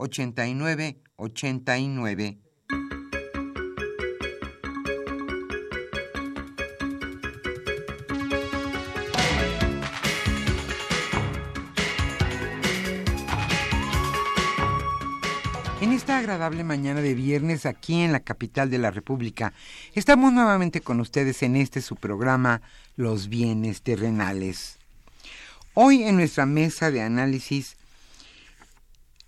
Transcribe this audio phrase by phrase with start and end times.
[0.00, 2.38] 8989.
[15.82, 19.52] En esta agradable mañana de viernes aquí en la capital de la República,
[19.94, 22.62] estamos nuevamente con ustedes en este su programa
[22.96, 24.78] Los bienes terrenales.
[25.74, 27.76] Hoy en nuestra mesa de análisis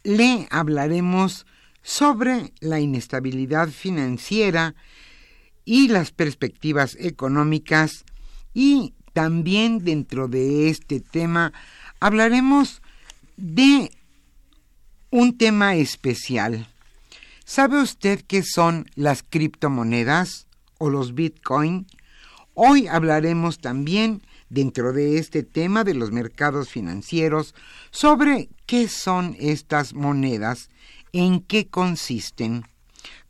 [0.04, 1.46] le hablaremos
[1.82, 4.74] sobre la inestabilidad financiera
[5.64, 8.04] y las perspectivas económicas
[8.54, 11.52] y también dentro de este tema
[12.00, 12.82] hablaremos
[13.36, 13.90] de
[15.10, 16.66] un tema especial.
[17.44, 20.46] ¿Sabe usted qué son las criptomonedas
[20.78, 21.86] o los bitcoin?
[22.54, 27.56] Hoy hablaremos también dentro de este tema de los mercados financieros
[27.90, 30.68] sobre qué son estas monedas,
[31.12, 32.64] en qué consisten.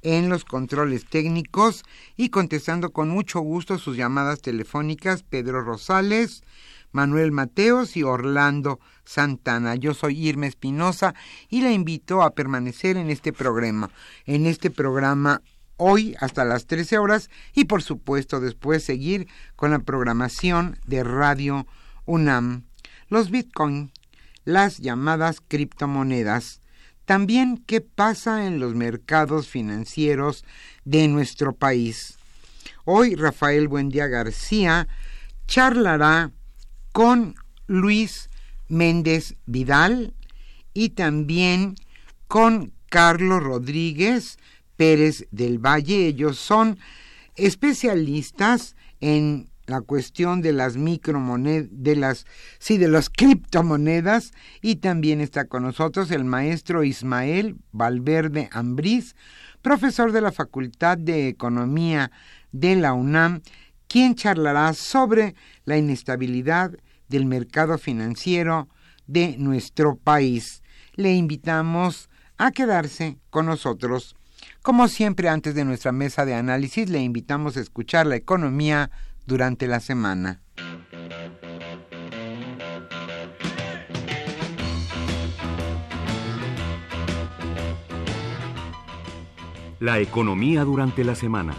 [0.02, 1.84] en los controles técnicos
[2.16, 6.42] y contestando con mucho gusto sus llamadas telefónicas, Pedro Rosales,
[6.98, 9.76] Manuel Mateos y Orlando Santana.
[9.76, 11.14] Yo soy Irma Espinosa
[11.48, 13.92] y la invito a permanecer en este programa,
[14.26, 15.44] en este programa
[15.76, 21.68] hoy hasta las 13 horas y por supuesto después seguir con la programación de Radio
[22.06, 22.64] UNAM.
[23.10, 23.92] Los Bitcoin
[24.44, 26.62] las llamadas criptomonedas.
[27.06, 30.44] También qué pasa en los mercados financieros
[30.84, 32.18] de nuestro país.
[32.86, 34.88] Hoy Rafael Buendía García
[35.46, 36.32] charlará
[36.98, 37.36] con
[37.68, 38.28] Luis
[38.70, 40.16] Méndez Vidal
[40.74, 41.76] y también
[42.28, 44.40] con Carlos Rodríguez
[44.78, 46.08] Pérez del Valle.
[46.08, 46.80] Ellos son
[47.36, 52.26] especialistas en la cuestión de las micromonedas, de las,
[52.58, 54.32] sí, de las criptomonedas,
[54.64, 59.16] y también está con nosotros el maestro Ismael Valverde Ambriz,
[59.62, 62.10] profesor de la Facultad de Economía
[62.52, 63.44] de la UNAM,
[63.88, 66.72] quien charlará sobre la inestabilidad
[67.08, 68.68] del mercado financiero
[69.08, 70.62] de nuestro país.
[70.94, 74.16] Le invitamos a quedarse con nosotros.
[74.62, 78.92] Como siempre, antes de nuestra mesa de análisis, le invitamos a escuchar la economía
[79.26, 80.42] durante la semana.
[89.80, 91.54] La economía durante la semana.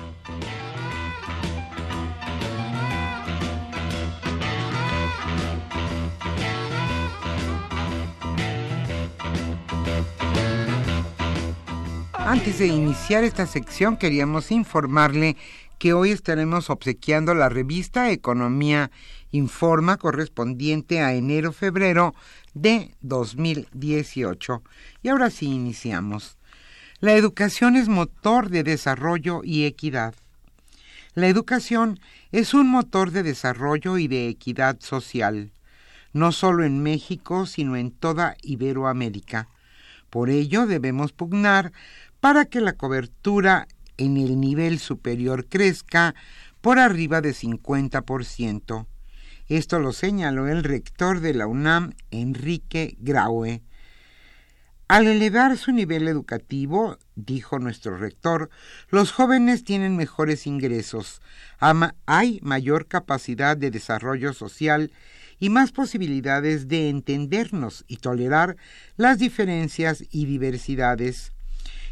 [12.28, 15.38] Antes de iniciar esta sección queríamos informarle
[15.78, 18.90] que hoy estaremos obsequiando la revista Economía
[19.30, 22.14] informa correspondiente a enero-febrero
[22.52, 24.62] de 2018.
[25.02, 26.36] Y ahora sí iniciamos.
[27.00, 30.14] La educación es motor de desarrollo y equidad.
[31.14, 31.98] La educación
[32.30, 35.50] es un motor de desarrollo y de equidad social,
[36.12, 39.48] no solo en México, sino en toda Iberoamérica.
[40.10, 41.72] Por ello debemos pugnar
[42.20, 46.14] para que la cobertura en el nivel superior crezca
[46.60, 48.86] por arriba de 50%.
[49.48, 53.62] Esto lo señaló el rector de la UNAM, Enrique Graue.
[54.88, 58.48] Al elevar su nivel educativo, dijo nuestro rector,
[58.88, 61.20] los jóvenes tienen mejores ingresos,
[62.06, 64.92] hay mayor capacidad de desarrollo social
[65.38, 68.56] y más posibilidades de entendernos y tolerar
[68.96, 71.32] las diferencias y diversidades.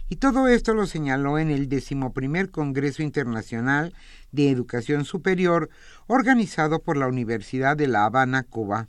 [0.08, 3.92] Y todo esto lo señaló en el decimoprimer Congreso Internacional
[4.30, 5.68] de Educación Superior
[6.06, 8.88] organizado por la Universidad de La Habana, Cuba.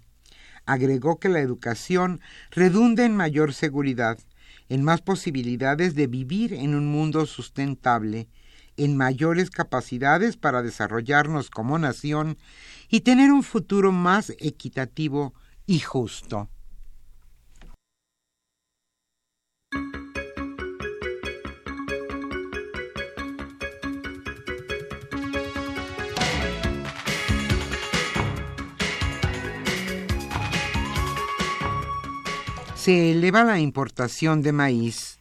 [0.68, 2.22] Agregó que la educación
[2.52, 4.20] redunda en mayor seguridad,
[4.70, 8.28] en más posibilidades de vivir en un mundo sustentable,
[8.76, 12.38] en mayores capacidades para desarrollarnos como nación
[12.90, 15.34] y tener un futuro más equitativo
[15.66, 16.48] y justo.
[32.88, 35.20] Se eleva la importación de maíz.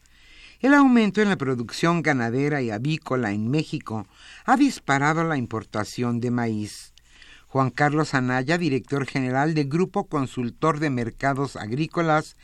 [0.61, 4.07] El aumento en la producción ganadera y avícola en México
[4.45, 6.93] ha disparado la importación de maíz.
[7.47, 12.37] Juan Carlos Anaya, director general del Grupo Consultor de Mercados Agrícolas,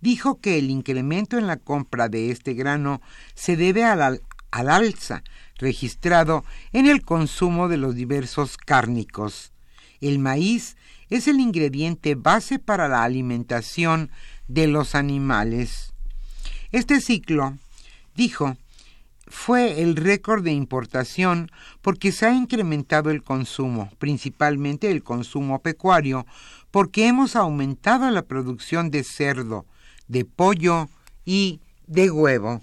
[0.00, 3.00] dijo que el incremento en la compra de este grano
[3.36, 5.22] se debe al, al alza
[5.56, 9.52] registrado en el consumo de los diversos cárnicos.
[10.00, 10.76] El maíz
[11.10, 14.10] es el ingrediente base para la alimentación
[14.48, 15.92] de los animales.
[16.72, 17.56] Este ciclo,
[18.14, 18.56] dijo,
[19.26, 21.50] fue el récord de importación
[21.82, 26.26] porque se ha incrementado el consumo, principalmente el consumo pecuario,
[26.70, 29.64] porque hemos aumentado la producción de cerdo,
[30.08, 30.88] de pollo
[31.24, 32.60] y de huevo.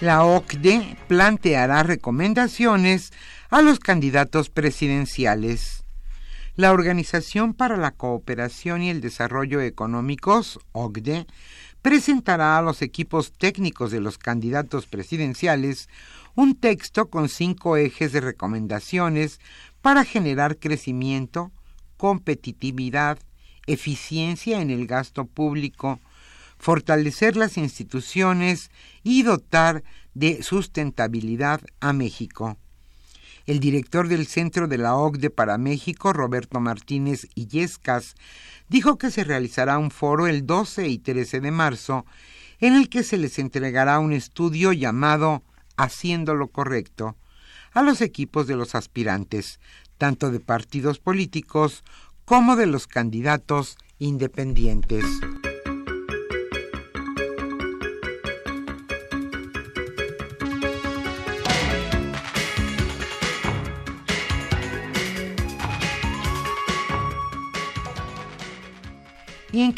[0.00, 3.12] La OCDE planteará recomendaciones
[3.50, 5.82] a los candidatos presidenciales.
[6.54, 11.26] La Organización para la Cooperación y el Desarrollo Económicos, OCDE,
[11.82, 15.88] presentará a los equipos técnicos de los candidatos presidenciales
[16.36, 19.40] un texto con cinco ejes de recomendaciones
[19.82, 21.50] para generar crecimiento,
[21.96, 23.18] competitividad,
[23.66, 26.00] eficiencia en el gasto público,
[26.58, 28.70] fortalecer las instituciones
[29.02, 29.82] y dotar
[30.14, 32.56] de sustentabilidad a México.
[33.46, 38.14] El director del Centro de la OCDE para México, Roberto Martínez Illescas,
[38.68, 42.04] dijo que se realizará un foro el 12 y 13 de marzo
[42.60, 45.42] en el que se les entregará un estudio llamado
[45.76, 47.16] Haciendo lo correcto
[47.72, 49.60] a los equipos de los aspirantes,
[49.96, 51.84] tanto de partidos políticos
[52.24, 55.04] como de los candidatos independientes.
[69.50, 69.72] ¿Y en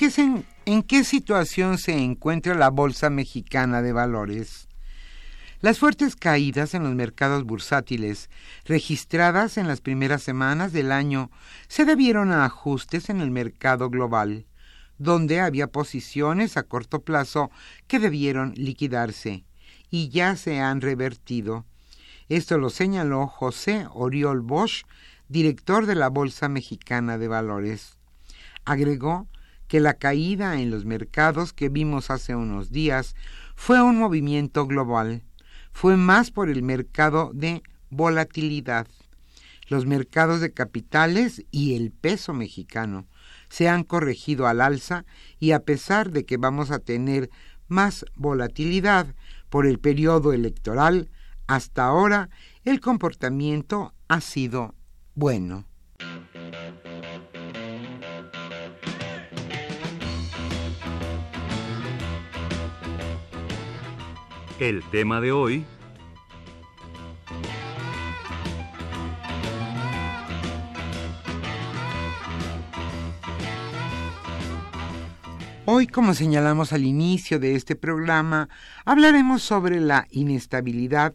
[0.82, 4.66] qué, situación se encuentra la Bolsa Mexicana de Valores?
[5.60, 8.30] Las fuertes caídas en los mercados bursátiles
[8.64, 11.30] registradas en las primeras semanas del año
[11.68, 14.44] se debieron a ajustes en el mercado global,
[14.98, 17.52] donde había posiciones a corto plazo
[17.86, 19.44] que debieron liquidarse
[19.88, 21.64] y ya se han revertido.
[22.28, 24.82] Esto lo señaló José Oriol Bosch,
[25.28, 27.98] director de la Bolsa Mexicana de Valores.
[28.64, 29.28] Agregó
[29.70, 33.14] que la caída en los mercados que vimos hace unos días
[33.54, 35.22] fue un movimiento global,
[35.70, 38.88] fue más por el mercado de volatilidad.
[39.68, 43.06] Los mercados de capitales y el peso mexicano
[43.48, 45.04] se han corregido al alza
[45.38, 47.30] y a pesar de que vamos a tener
[47.68, 49.14] más volatilidad
[49.50, 51.10] por el periodo electoral,
[51.46, 52.28] hasta ahora
[52.64, 54.74] el comportamiento ha sido
[55.14, 55.69] bueno.
[64.60, 65.64] El tema de hoy...
[75.64, 78.50] Hoy, como señalamos al inicio de este programa,
[78.84, 81.14] hablaremos sobre la inestabilidad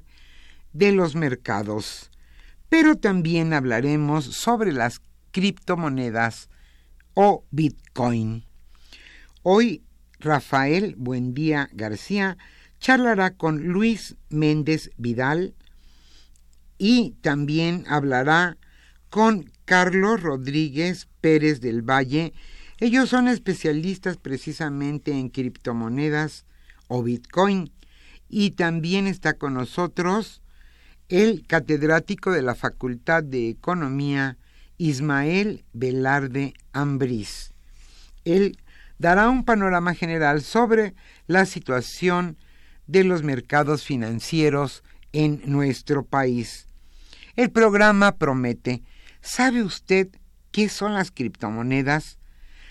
[0.74, 2.10] de los mercados,
[2.68, 6.50] pero también hablaremos sobre las criptomonedas
[7.14, 8.44] o Bitcoin.
[9.44, 9.84] Hoy,
[10.20, 12.38] Rafael Buendía García
[12.80, 15.56] charlará con Luis Méndez Vidal
[16.78, 18.58] y también hablará
[19.10, 22.34] con Carlos Rodríguez Pérez del Valle.
[22.80, 26.46] Ellos son especialistas precisamente en criptomonedas
[26.88, 27.72] o Bitcoin.
[28.28, 30.42] Y también está con nosotros
[31.10, 34.38] el catedrático de la Facultad de Economía,
[34.78, 37.54] Ismael Velarde Ambrís.
[38.26, 38.58] Él
[38.98, 40.96] dará un panorama general sobre
[41.28, 42.38] la situación
[42.88, 46.68] de los mercados financieros en nuestro país.
[47.36, 48.84] El programa promete.
[49.22, 50.10] ¿Sabe usted
[50.52, 52.18] qué son las criptomonedas?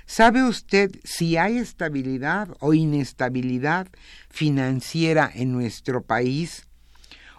[0.06, 3.88] ¿Sabe usted si hay estabilidad o inestabilidad
[4.28, 6.66] financiera en nuestro país?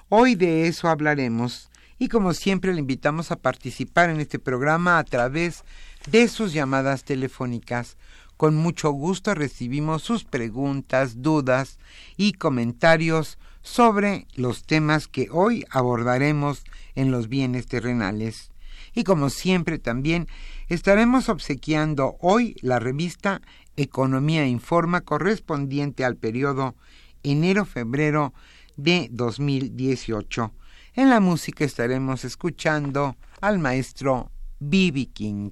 [0.10, 5.04] Hoy de eso hablaremos y como siempre le invitamos a participar en este programa a
[5.04, 5.64] través
[6.10, 7.98] de sus llamadas telefónicas.
[8.38, 11.80] Con mucho gusto recibimos sus preguntas, dudas
[12.18, 16.64] y comentarios sobre los temas que hoy abordaremos
[16.96, 18.52] en los bienes terrenales.
[18.94, 20.28] Y como siempre también
[20.68, 23.42] estaremos obsequiando hoy la revista
[23.78, 26.76] Economía Informa correspondiente al periodo
[27.24, 28.34] enero-febrero
[28.78, 30.54] de 2018.
[30.94, 35.08] En la música estaremos escuchando al maestro B.B.
[35.08, 35.52] King.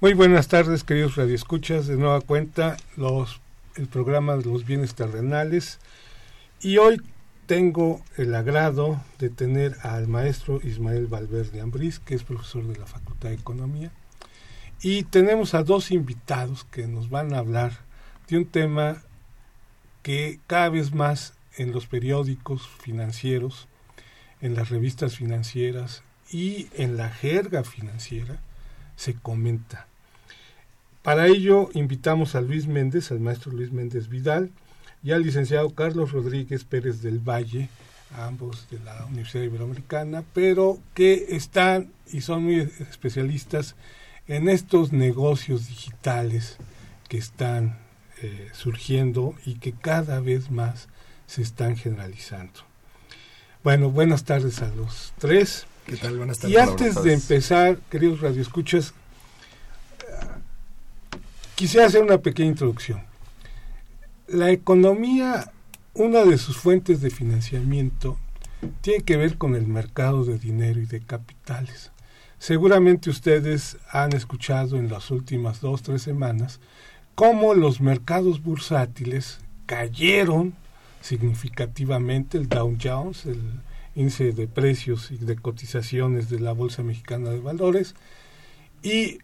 [0.00, 1.88] Muy buenas tardes, queridos radioescuchas.
[1.88, 3.40] De nueva cuenta, los,
[3.74, 5.80] el programa de los bienes terrenales.
[6.60, 7.02] Y hoy
[7.46, 12.86] tengo el agrado de tener al maestro Ismael Valverde Ambrís, que es profesor de la
[12.86, 13.90] Facultad de Economía.
[14.82, 17.72] Y tenemos a dos invitados que nos van a hablar
[18.28, 19.02] de un tema
[20.04, 23.66] que cada vez más en los periódicos financieros,
[24.40, 28.40] en las revistas financieras y en la jerga financiera
[28.98, 29.86] se comenta.
[31.02, 34.50] Para ello invitamos a Luis Méndez, al maestro Luis Méndez Vidal,
[35.02, 37.68] y al licenciado Carlos Rodríguez Pérez del Valle,
[38.16, 42.56] ambos de la Universidad Iberoamericana, pero que están y son muy
[42.90, 43.76] especialistas
[44.26, 46.56] en estos negocios digitales
[47.08, 47.78] que están
[48.20, 50.88] eh, surgiendo y que cada vez más
[51.26, 52.60] se están generalizando.
[53.62, 55.66] Bueno, buenas tardes a los tres.
[55.88, 56.18] ¿Qué tal?
[56.18, 56.54] Buenas tardes.
[56.54, 58.92] Y antes de empezar, queridos radioescuchas,
[61.54, 63.02] quisiera hacer una pequeña introducción.
[64.26, 65.50] La economía
[65.94, 68.18] una de sus fuentes de financiamiento
[68.82, 71.90] tiene que ver con el mercado de dinero y de capitales.
[72.38, 76.60] Seguramente ustedes han escuchado en las últimas dos, tres semanas
[77.14, 80.54] cómo los mercados bursátiles cayeron
[81.00, 83.40] significativamente, el Dow Jones, el
[83.98, 87.96] de precios y de cotizaciones de la Bolsa Mexicana de Valores,
[88.80, 89.18] y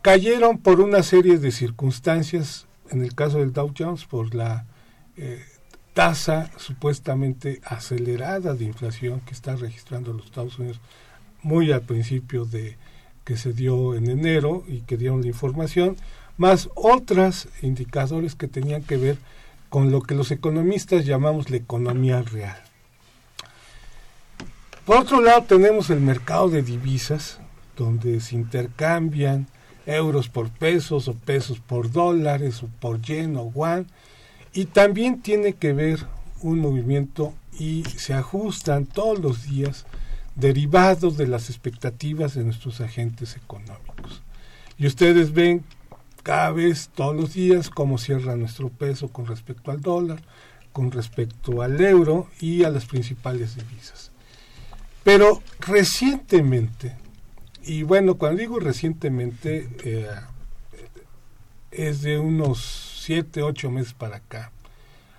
[0.00, 4.64] cayeron por una serie de circunstancias, en el caso del Dow Jones, por la
[5.18, 5.44] eh,
[5.92, 10.80] tasa supuestamente acelerada de inflación que está registrando los Estados Unidos
[11.42, 12.78] muy al principio de
[13.24, 15.96] que se dio en enero y que dieron la información,
[16.38, 19.18] más otros indicadores que tenían que ver
[19.68, 22.69] con lo que los economistas llamamos la economía real.
[24.90, 27.38] Por otro lado tenemos el mercado de divisas,
[27.76, 29.46] donde se intercambian
[29.86, 33.86] euros por pesos o pesos por dólares o por yen o yuan,
[34.52, 36.04] y también tiene que ver
[36.42, 39.86] un movimiento y se ajustan todos los días
[40.34, 44.22] derivados de las expectativas de nuestros agentes económicos.
[44.76, 45.62] Y ustedes ven
[46.24, 50.20] cada vez, todos los días, cómo cierra nuestro peso con respecto al dólar,
[50.72, 54.09] con respecto al euro y a las principales divisas.
[55.04, 56.96] Pero recientemente,
[57.62, 60.06] y bueno, cuando digo recientemente, eh,
[61.70, 64.52] es de unos 7, 8 meses para acá,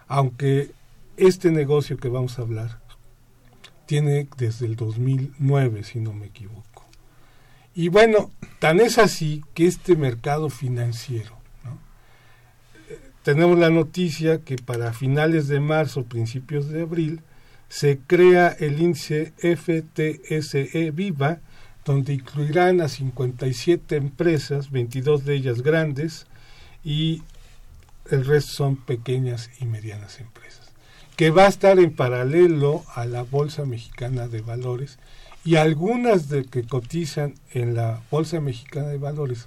[0.08, 0.72] aunque
[1.18, 2.80] este negocio que vamos a hablar
[3.86, 6.86] tiene desde el 2009, si no me equivoco.
[7.74, 11.42] Y bueno, tan es así que este mercado financiero,
[13.24, 17.22] tenemos la noticia que para finales de marzo, principios de abril,
[17.72, 21.40] se crea el índice FTSE Viva,
[21.86, 26.28] donde incluirán a 57 empresas, 22 de ellas grandes,
[26.84, 27.24] y
[28.10, 30.41] el resto son pequeñas y medianas empresas
[31.15, 34.98] que va a estar en paralelo a la Bolsa Mexicana de Valores
[35.45, 39.45] y algunas de que cotizan en la Bolsa Mexicana de Valores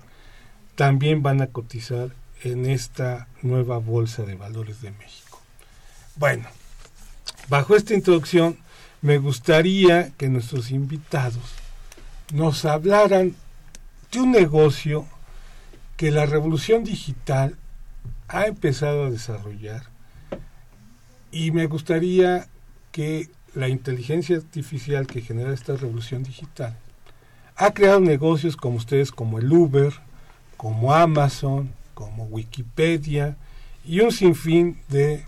[0.76, 2.10] también van a cotizar
[2.44, 5.42] en esta nueva Bolsa de Valores de México.
[6.14, 6.46] Bueno,
[7.48, 8.58] bajo esta introducción
[9.02, 11.42] me gustaría que nuestros invitados
[12.32, 13.34] nos hablaran
[14.10, 15.06] de un negocio
[15.96, 17.56] que la revolución digital
[18.28, 19.84] ha empezado a desarrollar
[21.30, 22.48] y me gustaría
[22.92, 26.76] que la inteligencia artificial que genera esta revolución digital
[27.56, 29.92] ha creado negocios como ustedes, como el Uber,
[30.56, 33.36] como Amazon, como Wikipedia
[33.84, 35.24] y un sinfín de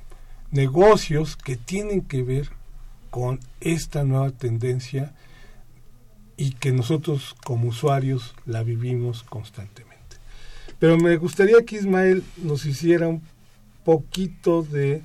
[0.50, 2.50] negocios que tienen que ver
[3.10, 5.14] con esta nueva tendencia
[6.36, 9.96] y que nosotros como usuarios la vivimos constantemente.
[10.78, 13.22] Pero me gustaría que Ismael nos hiciera un
[13.84, 15.02] poquito de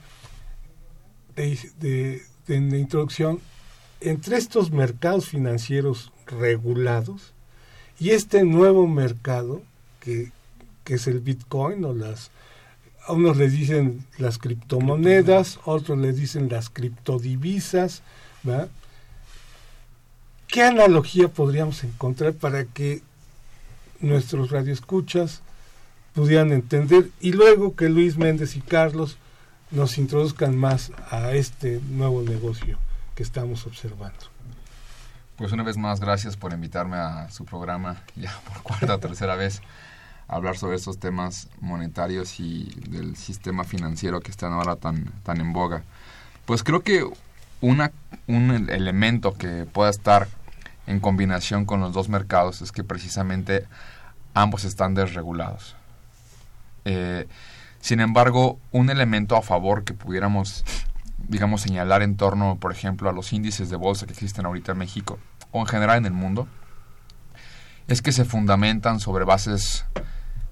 [1.35, 3.39] de, de, introducción
[3.99, 7.33] entre estos mercados financieros regulados
[7.99, 9.61] y este nuevo mercado
[9.99, 10.31] que,
[10.83, 12.31] que es el Bitcoin o las
[13.11, 18.01] a unos les dicen las criptomonedas, otros les dicen las criptodivisas,
[20.47, 23.01] ¿Qué analogía podríamos encontrar para que
[23.99, 25.41] nuestros radioescuchas
[26.13, 29.17] pudieran entender y luego que Luis Méndez y Carlos
[29.69, 32.77] nos introduzcan más a este nuevo negocio
[33.15, 34.19] que estamos observando.
[35.37, 39.35] Pues una vez más, gracias por invitarme a su programa, ya por cuarta o tercera
[39.35, 39.61] vez,
[40.31, 45.51] hablar sobre estos temas monetarios y del sistema financiero que están ahora tan, tan en
[45.51, 45.83] boga.
[46.45, 47.05] Pues creo que
[47.59, 47.91] una,
[48.27, 50.29] un elemento que pueda estar
[50.87, 53.67] en combinación con los dos mercados es que precisamente
[54.33, 55.75] ambos están desregulados.
[56.85, 57.27] Eh,
[57.81, 60.63] sin embargo, un elemento a favor que pudiéramos,
[61.17, 64.77] digamos, señalar en torno, por ejemplo, a los índices de bolsa que existen ahorita en
[64.77, 65.19] México
[65.51, 66.47] o en general en el mundo,
[67.87, 69.85] es que se fundamentan sobre bases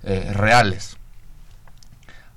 [0.04, 0.98] eh, reales.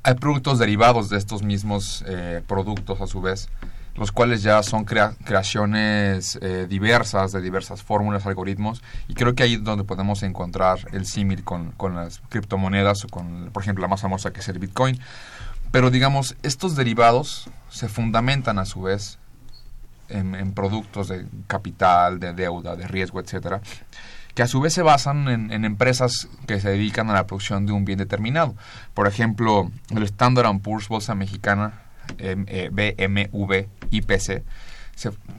[0.04, 3.48] Hay productos derivados de estos mismos eh, productos, a su vez,
[3.94, 9.54] los cuales ya son creaciones eh, diversas, de diversas fórmulas, algoritmos, y creo que ahí
[9.54, 14.00] es donde podemos encontrar el símil con, las criptomonedas o con, por ejemplo, la más
[14.00, 14.98] famosa que es el Bitcoin.
[15.70, 19.18] Pero digamos, estos derivados se fundamentan a su vez
[20.08, 23.60] en, en productos de capital, de deuda, de riesgo, etcétera,
[24.34, 27.72] que a su vez se basan en, empresas que se dedican a la producción de
[27.72, 28.54] un bien determinado.
[28.94, 31.82] Por ejemplo, el Standard Poor's Bolsa Mexicana
[32.18, 34.42] eh, BMV IPC.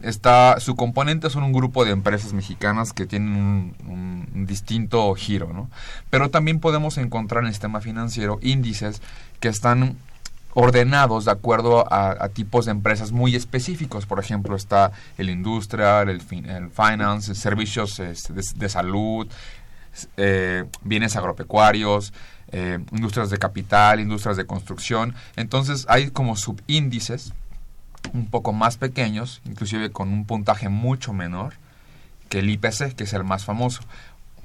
[0.02, 5.70] está, su componente son un grupo de empresas mexicanas que tienen un, distinto giro, ¿no?
[6.10, 9.02] Pero también podemos encontrar en el sistema financiero índices
[9.40, 9.96] que están
[10.54, 14.06] ordenados de acuerdo a, tipos de empresas muy específicos.
[14.06, 19.28] Por ejemplo, está el industrial, el, el finance, servicios este, de, salud,
[20.18, 22.14] eh, bienes agropecuarios,
[22.52, 25.16] eh, industrias de capital, industrias de construcción.
[25.36, 27.34] Entonces hay como subíndices
[28.14, 31.54] un poco más pequeños, inclusive con un puntaje mucho menor
[32.30, 33.82] que el IPC, que es el más famoso.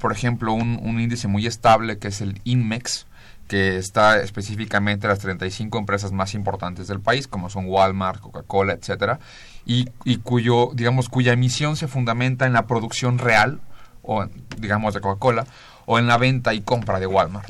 [0.01, 3.07] Por ejemplo, un, un índice muy estable que es el INMEX,
[3.49, 8.75] que está específicamente en las 35 empresas más importantes del país, como son Walmart, Coca-Cola,
[8.75, 9.19] etcétera,
[9.67, 13.61] y, y, cuyo, digamos, cuya emisión se fundamenta en la producción real,
[14.03, 14.27] o
[14.59, 15.47] digamos de Coca-Cola,
[15.87, 17.49] o en la venta y compra de Walmart.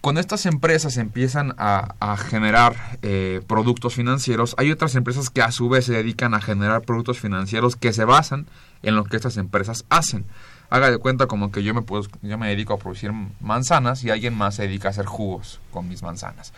[0.00, 5.70] Cuando estas empresas empiezan a, generar eh, productos financieros, hay otras empresas que a su
[5.70, 8.46] vez se dedican a generar productos financieros que se basan
[8.82, 10.26] en lo que estas empresas hacen
[10.74, 14.10] haga de cuenta como que yo me, puedo, yo me dedico a producir manzanas y
[14.10, 16.52] alguien más se dedica a hacer jugos con mis manzanas.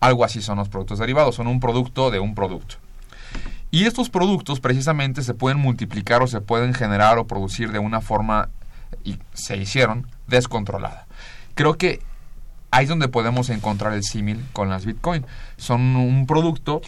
[0.00, 2.76] Algo así son los productos derivados, son un producto de un producto.
[3.70, 8.00] Y estos productos precisamente se pueden multiplicar o se pueden generar o producir de una
[8.00, 8.48] forma,
[9.04, 11.06] y se hicieron, descontrolada.
[11.54, 12.00] Creo que
[12.70, 15.26] ahí es donde podemos encontrar el símil con las Bitcoin.
[15.58, 16.80] Son un producto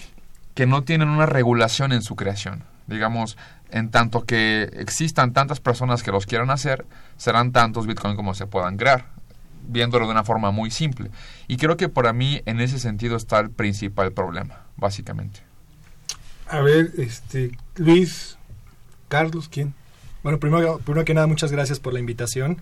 [0.54, 2.64] que no tienen una regulación en su creación.
[2.86, 3.36] Digamos,
[3.70, 6.84] en tanto que existan tantas personas que los quieran hacer,
[7.16, 9.06] serán tantos Bitcoin como se puedan crear,
[9.68, 11.10] viéndolo de una forma muy simple.
[11.48, 15.40] Y creo que para mí en ese sentido está el principal problema, básicamente.
[16.48, 18.36] A ver, este, Luis,
[19.08, 19.74] Carlos, ¿quién?
[20.22, 22.60] Bueno, primero, primero que nada, muchas gracias por la invitación.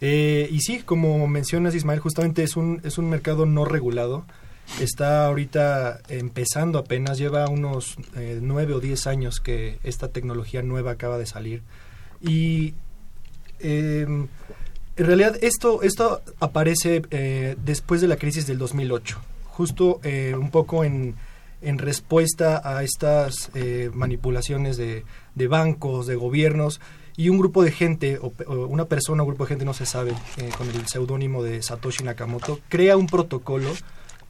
[0.00, 4.24] Eh, y sí, como mencionas, Ismael, justamente es un, es un mercado no regulado
[4.80, 10.92] está ahorita empezando apenas, lleva unos eh, nueve o diez años que esta tecnología nueva
[10.92, 11.62] acaba de salir.
[12.20, 12.74] Y
[13.60, 14.28] em,
[14.96, 20.50] en realidad esto, esto aparece eh, después de la crisis del 2008, justo eh, un
[20.50, 21.16] poco en,
[21.60, 23.50] en, respuesta a estas
[23.92, 26.80] manipulaciones de, de, bancos, de gobiernos.
[27.14, 28.32] Y un grupo de gente, o,
[28.66, 30.14] una persona, un grupo de gente, no se sabe,
[30.56, 33.70] con el seudónimo de Satoshi Nakamoto, crea un protocolo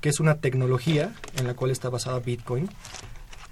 [0.03, 2.69] que es una tecnología en la cual está basada Bitcoin,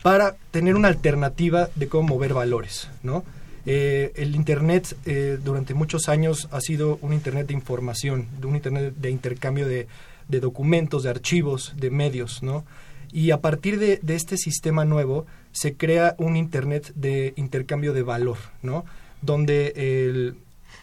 [0.03, 3.25] para tener una alternativa de cómo mover valores, ¿no?
[3.67, 8.57] Eh, el Internet eh, durante muchos años ha sido un Internet de información, de un
[8.57, 9.87] Internet de intercambio de,
[10.29, 12.65] documentos, de archivos, de medios, ¿no?
[13.13, 18.39] Y a partir de, este sistema nuevo se crea un Internet de intercambio de valor,
[18.63, 18.85] ¿no?
[19.23, 20.37] Donde, el,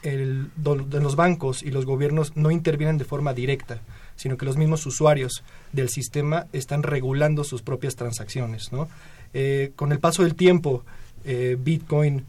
[0.04, 3.82] el, donde los bancos y los gobiernos no intervienen de forma directa,
[4.18, 8.74] sino que los mismos usuarios del sistema están regulando sus propias transacciones.
[8.74, 8.90] ¿no?
[9.34, 10.84] Eh, con el paso del tiempo,
[11.24, 12.26] eh, Bitcoin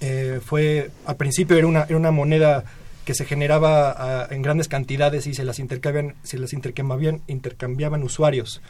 [0.00, 2.64] eh, fue, al principio era una, era una moneda
[3.04, 8.02] que se generaba ah, en grandes cantidades y se las intercambiaban, se las intercambiaban, intercambiaban
[8.02, 8.60] usuarios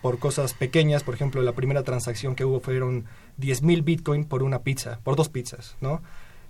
[0.00, 1.02] por cosas pequeñas.
[1.02, 3.06] Por ejemplo, la primera transacción que hubo fueron
[3.40, 6.00] 10.000 Bitcoin por una pizza, por dos pizzas, ¿no?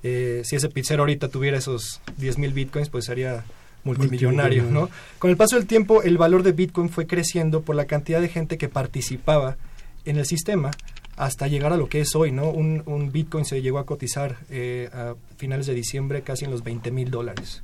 [0.03, 3.47] si ese pizzero ahorita tuviera esos 10.000 Bitcoins, pues sería
[3.85, 4.89] multimillonario, ¿no?
[5.19, 8.29] Con el paso del tiempo, el valor de Bitcoin fue creciendo por la cantidad de
[8.29, 9.57] gente que participaba
[10.05, 10.71] en el sistema
[11.17, 12.51] hasta llegar a lo que es hoy, ¿no?
[12.51, 16.91] Un, Bitcoin se llegó a cotizar eh, a finales de diciembre casi en los 20
[16.91, 17.63] mil dólares,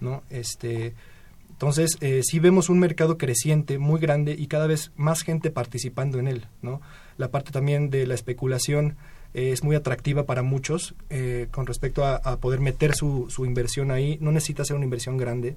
[0.00, 0.22] ¿no?
[0.30, 0.94] Este,
[1.50, 6.18] entonces, eh, sí vemos un mercado creciente, muy grande y cada vez más gente participando
[6.18, 6.80] en él, ¿no?
[7.16, 8.96] La parte también de la especulación
[9.34, 14.16] es muy atractiva para muchos eh, con respecto a, poder meter su, inversión ahí.
[14.20, 15.56] No necesita ser una inversión grande.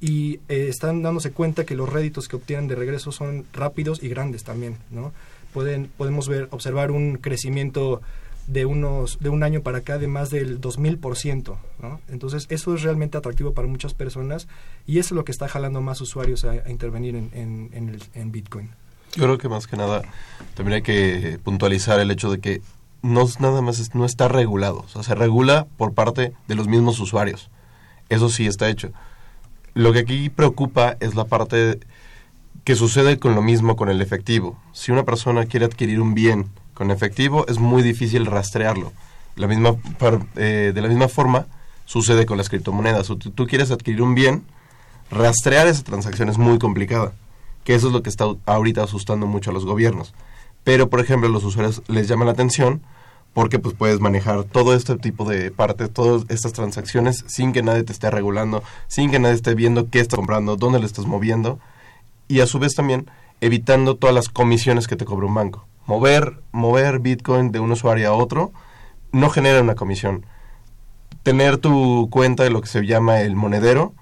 [0.00, 4.08] Y eh, están dándose cuenta que los réditos que obtienen de regreso son rápidos y
[4.08, 4.78] grandes también.
[4.90, 5.12] ¿no?
[5.52, 8.02] Pueden, podemos ver, observar un crecimiento
[8.48, 12.00] de unos de un año para acá de más del 2000%, ¿no?
[12.08, 14.48] Entonces, eso es realmente atractivo para muchas personas
[14.86, 18.68] y eso es lo que está jalando más usuarios a, intervenir en, en, en Bitcoin.
[19.16, 20.02] Yo creo que más que nada
[20.54, 22.60] también hay que puntualizar el hecho de que
[23.04, 26.98] no nada más no está regulado, o sea, se regula por parte de los mismos
[27.00, 27.50] usuarios.
[28.08, 28.92] Eso sí está hecho.
[29.74, 31.80] Lo que aquí preocupa es la parte
[32.64, 34.58] que sucede con lo mismo con el efectivo.
[34.72, 38.90] Si una persona quiere adquirir un bien con efectivo, es muy difícil rastrearlo.
[39.36, 39.76] La misma,
[40.36, 41.46] eh, de la misma forma
[41.84, 43.06] sucede con las criptomonedas.
[43.06, 44.44] Si tú quieres adquirir un bien,
[45.10, 47.12] rastrear esa transacción es muy complicada,
[47.64, 50.14] que eso es lo que está ahorita asustando mucho a los gobiernos.
[50.64, 52.82] Pero, por ejemplo, los usuarios les llama la atención
[53.34, 57.82] porque pues puedes manejar todo este tipo de partes, todas estas transacciones sin que nadie
[57.82, 61.58] te esté regulando, sin que nadie esté viendo qué estás comprando, dónde lo estás moviendo
[62.28, 65.66] y a su vez también evitando todas las comisiones que te cobra un banco.
[65.86, 68.52] Mover, mover Bitcoin de un usuario a otro
[69.12, 70.24] no genera una comisión.
[71.24, 73.94] Tener tu cuenta de lo que se llama el monedero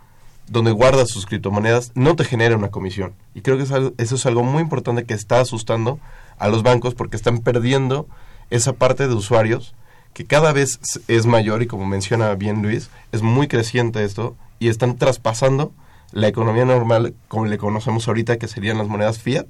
[0.48, 3.14] donde guardas sus criptomonedas no te genera una comisión.
[3.34, 5.98] Y creo que eso es algo muy importante que está asustando
[6.42, 8.08] a los bancos porque están perdiendo
[8.50, 9.74] esa parte de usuarios
[10.12, 14.68] que cada vez es mayor y como menciona bien Luis, es muy creciente esto y
[14.68, 15.72] están traspasando
[16.10, 19.46] la economía normal como le conocemos ahorita, que serían las monedas fiat,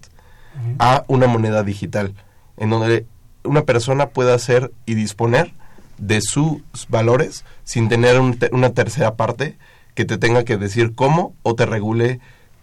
[0.79, 2.15] a una moneda digital,
[2.59, 3.07] en donde
[3.43, 5.55] una persona pueda hacer y disponer
[5.97, 9.57] de sus valores sin tener una tercera parte
[9.95, 12.21] que te tenga que decir cómo o te regule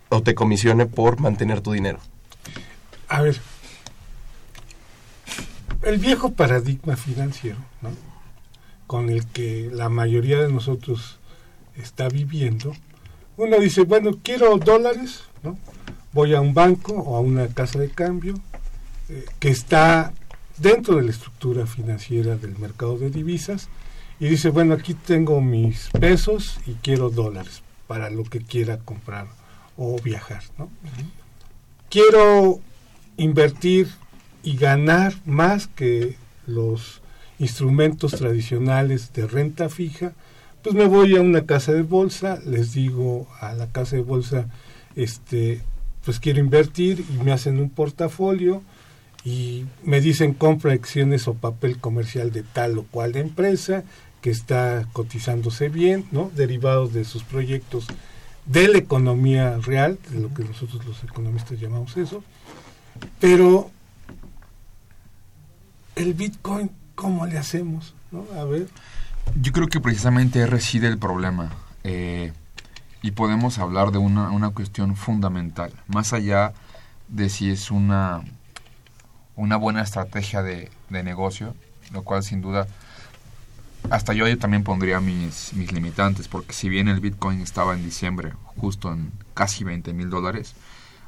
[0.10, 1.98] o te comisione por mantener tu dinero.
[3.08, 3.42] A ver,
[5.84, 7.90] el viejo paradigma financiero, ¿no?
[8.88, 11.20] con el que la mayoría de nosotros
[11.76, 12.74] está viviendo,
[13.38, 15.58] uno dice, bueno, quiero dólares, ¿no?
[16.12, 18.36] voy a un banco o a una casa de cambio
[19.10, 20.14] eh, que está
[20.58, 23.70] dentro de la estructura financiera del mercado de divisas
[24.20, 29.28] y dice, bueno, aquí tengo mis pesos y quiero dólares para lo que quiera comprar
[29.78, 30.70] o viajar, ¿no?
[31.90, 32.60] Quiero
[33.16, 33.90] invertir
[34.44, 36.16] y ganar más que
[36.48, 37.02] los
[37.40, 40.14] instrumentos tradicionales de renta fija,
[40.62, 44.48] pues me voy a una casa de bolsa, les digo a la casa de bolsa,
[44.96, 45.62] este,
[46.04, 48.62] pues quiero invertir y me hacen un portafolio
[49.24, 53.84] y me dicen compra acciones o papel comercial de tal o cual empresa
[54.22, 56.30] que está cotizándose bien, ¿no?
[56.36, 57.88] Derivados de sus proyectos
[58.46, 62.24] de la economía real, de lo que nosotros los economistas llamamos eso.
[63.20, 63.72] Pero
[66.00, 67.94] el Bitcoin, ¿cómo le hacemos?
[68.12, 68.26] ¿No?
[68.40, 68.68] A ver.
[69.40, 71.52] Yo creo que precisamente reside el problema.
[71.84, 72.32] Eh,
[73.02, 76.54] y podemos hablar de una, una cuestión fundamental, más allá
[77.08, 78.22] de si es una,
[79.36, 81.56] una buena estrategia de, de negocio,
[81.92, 82.68] lo cual sin duda
[83.90, 88.34] hasta yo también pondría mis, mis limitantes, porque si bien el Bitcoin estaba en diciembre
[88.58, 90.54] justo en casi 20 mil dólares,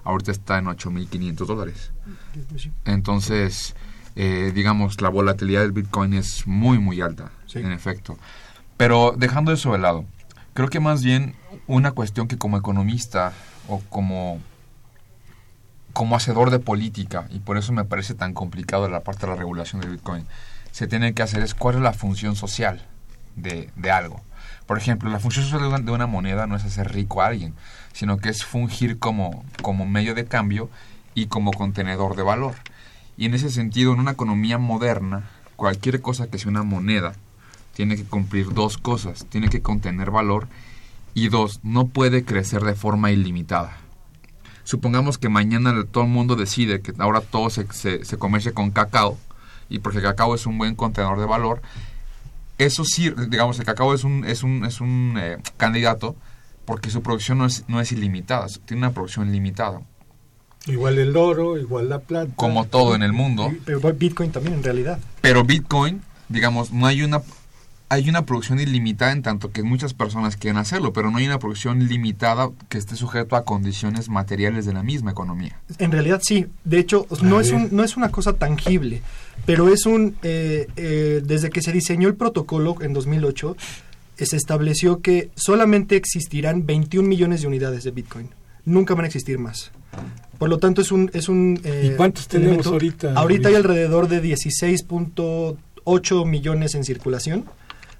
[0.04, 1.92] ahorita está en 8 mil 500 dólares.
[2.86, 3.76] Entonces,
[4.16, 8.18] eh, digamos, la volatilidad del Bitcoin es muy, muy alta, en efecto.
[8.78, 10.06] Pero dejando eso de lado,
[10.54, 11.36] creo que más bien
[11.68, 13.34] una cuestión que como economista
[13.68, 14.40] o como,
[15.94, 19.38] como hacedor de política, y por eso me parece tan complicado la parte de la
[19.38, 20.26] regulación del Bitcoin,
[20.72, 22.86] se tiene que hacer es cuál es la función social
[23.36, 24.22] de, de algo.
[24.66, 27.54] Por ejemplo, la función social de una, moneda no es hacer rico a alguien,
[27.94, 30.70] sino que es fungir como, como medio de cambio
[31.14, 32.56] y como contenedor de valor.
[33.22, 37.14] Y en ese sentido, en una economía moderna, cualquier cosa que sea una moneda
[37.76, 39.28] tiene que cumplir dos cosas.
[39.30, 40.48] Tiene que contener valor
[41.14, 43.78] y dos, no puede crecer de forma ilimitada.
[44.64, 49.20] Supongamos que mañana todo el mundo decide que ahora todo se, se, comercie con cacao
[49.70, 51.62] y porque el cacao es un buen contenedor de valor,
[52.58, 56.16] eso sí, digamos, el cacao es un, es un, es un eh, candidato
[56.66, 59.82] porque su producción no es, no es ilimitada, tiene una producción limitada.
[60.68, 62.32] Igual el oro, igual la plata.
[62.36, 63.52] Como todo en el mundo.
[63.66, 65.00] Pero Bitcoin también en realidad.
[65.22, 67.22] Pero Bitcoin, digamos, no hay una
[67.92, 71.40] hay una producción ilimitada en tanto que muchas personas quieren hacerlo, pero no hay una
[71.40, 75.60] producción limitada que esté sujeto a condiciones materiales de la misma economía.
[75.78, 79.02] En realidad sí, de hecho no es, un, no es una cosa tangible,
[79.46, 83.58] pero es un, eh, eh, desde que se diseñó el protocolo en 2008,
[84.20, 88.30] eh, se estableció que solamente existirán 21 millones de unidades de Bitcoin,
[88.64, 89.72] nunca van a existir más.
[90.42, 91.12] Por lo tanto es un...
[91.14, 93.14] Es un ¿Y cuántos tenemos ahorita?
[93.14, 97.46] Ahorita hay alrededor de 16.8 millones en circulación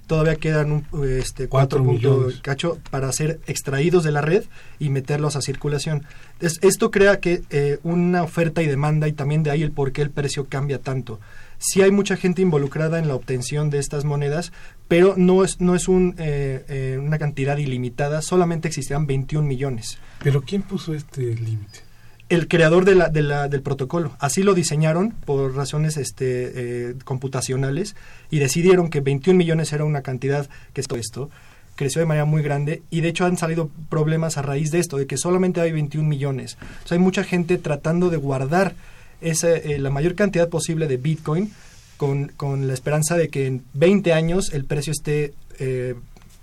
[0.08, 4.42] todavía quedan un, este, cuatro puntos cacho para ser extraídos de la red
[4.80, 6.04] y meterlos a circulación.
[6.40, 10.02] esto crea que eh, una oferta y demanda y también de ahí el por qué
[10.02, 11.20] el precio cambia tanto.
[11.58, 14.52] Sí hay mucha gente involucrada en la obtención de estas monedas,
[14.88, 19.98] pero no es, no es un, eh, eh, una cantidad ilimitada, solamente existirán 21 millones.
[20.24, 21.91] ¿Pero quién puso este límite?
[22.34, 24.16] El creador de la, de la, del protocolo.
[24.18, 27.94] Así lo diseñaron por razones este, eh, computacionales
[28.30, 31.30] y decidieron que 21 millones era una cantidad que esto, esto
[31.74, 34.96] creció de manera muy grande y de hecho han salido problemas a raíz de esto,
[34.96, 36.56] de que solamente hay 21 millones.
[36.88, 38.74] hay mucha gente tratando de guardar
[39.20, 41.52] esa, eh, la mayor cantidad posible de Bitcoin
[41.98, 45.94] con, con, la esperanza de que en 20 años el precio esté eh,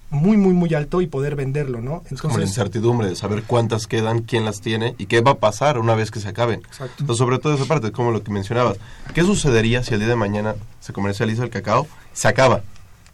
[0.10, 2.04] muy, muy, muy alto y poder venderlo, ¿no?
[2.10, 5.38] es como la incertidumbre de saber cuántas quedan, quién las tiene y qué va a
[5.40, 6.62] pasar una vez que se acaben.
[6.62, 7.14] Exacto.
[7.16, 8.78] sobre todo esa parte, como lo que mencionabas.
[9.14, 11.88] ¿Qué sucedería si el día de mañana se comercializa el cacao?
[12.14, 12.62] Se acaba.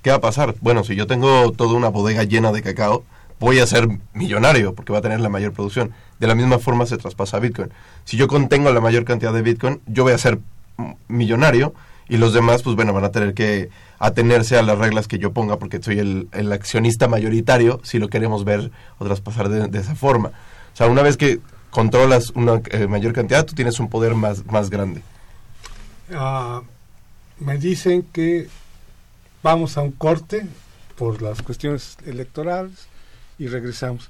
[0.01, 0.55] ¿Qué va a pasar?
[0.62, 3.03] Bueno, si yo tengo toda una bodega llena de cacao,
[3.39, 5.93] voy a ser millonario porque va a tener la mayor producción.
[6.19, 7.71] De la misma forma se traspasa a Bitcoin.
[8.05, 10.39] Si yo contengo la mayor cantidad de Bitcoin, yo voy a ser
[11.08, 11.73] millonario
[12.08, 15.34] y los demás, pues bueno, van a tener que atenerse a las reglas que yo
[15.34, 19.96] ponga porque soy el, accionista mayoritario, si lo queremos ver o traspasar de, de esa
[19.96, 20.30] forma.
[20.74, 21.39] O sea, una vez que
[21.76, 25.02] controlas una eh, mayor cantidad, tú tienes un poder más, más grande.
[26.13, 26.62] Ah,
[27.38, 28.48] me dicen que
[29.44, 30.48] vamos a un corte
[30.98, 32.88] por las cuestiones electorales
[33.38, 34.10] y regresamos.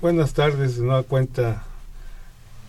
[0.00, 1.64] Buenas tardes, de nueva cuenta,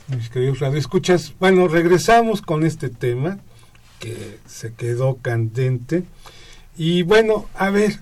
[0.08, 1.36] mis queridos radioescuchas.
[1.40, 3.38] Bueno, regresamos con este tema
[4.00, 6.06] que se quedó candente.
[6.76, 8.00] Y bueno, a ver,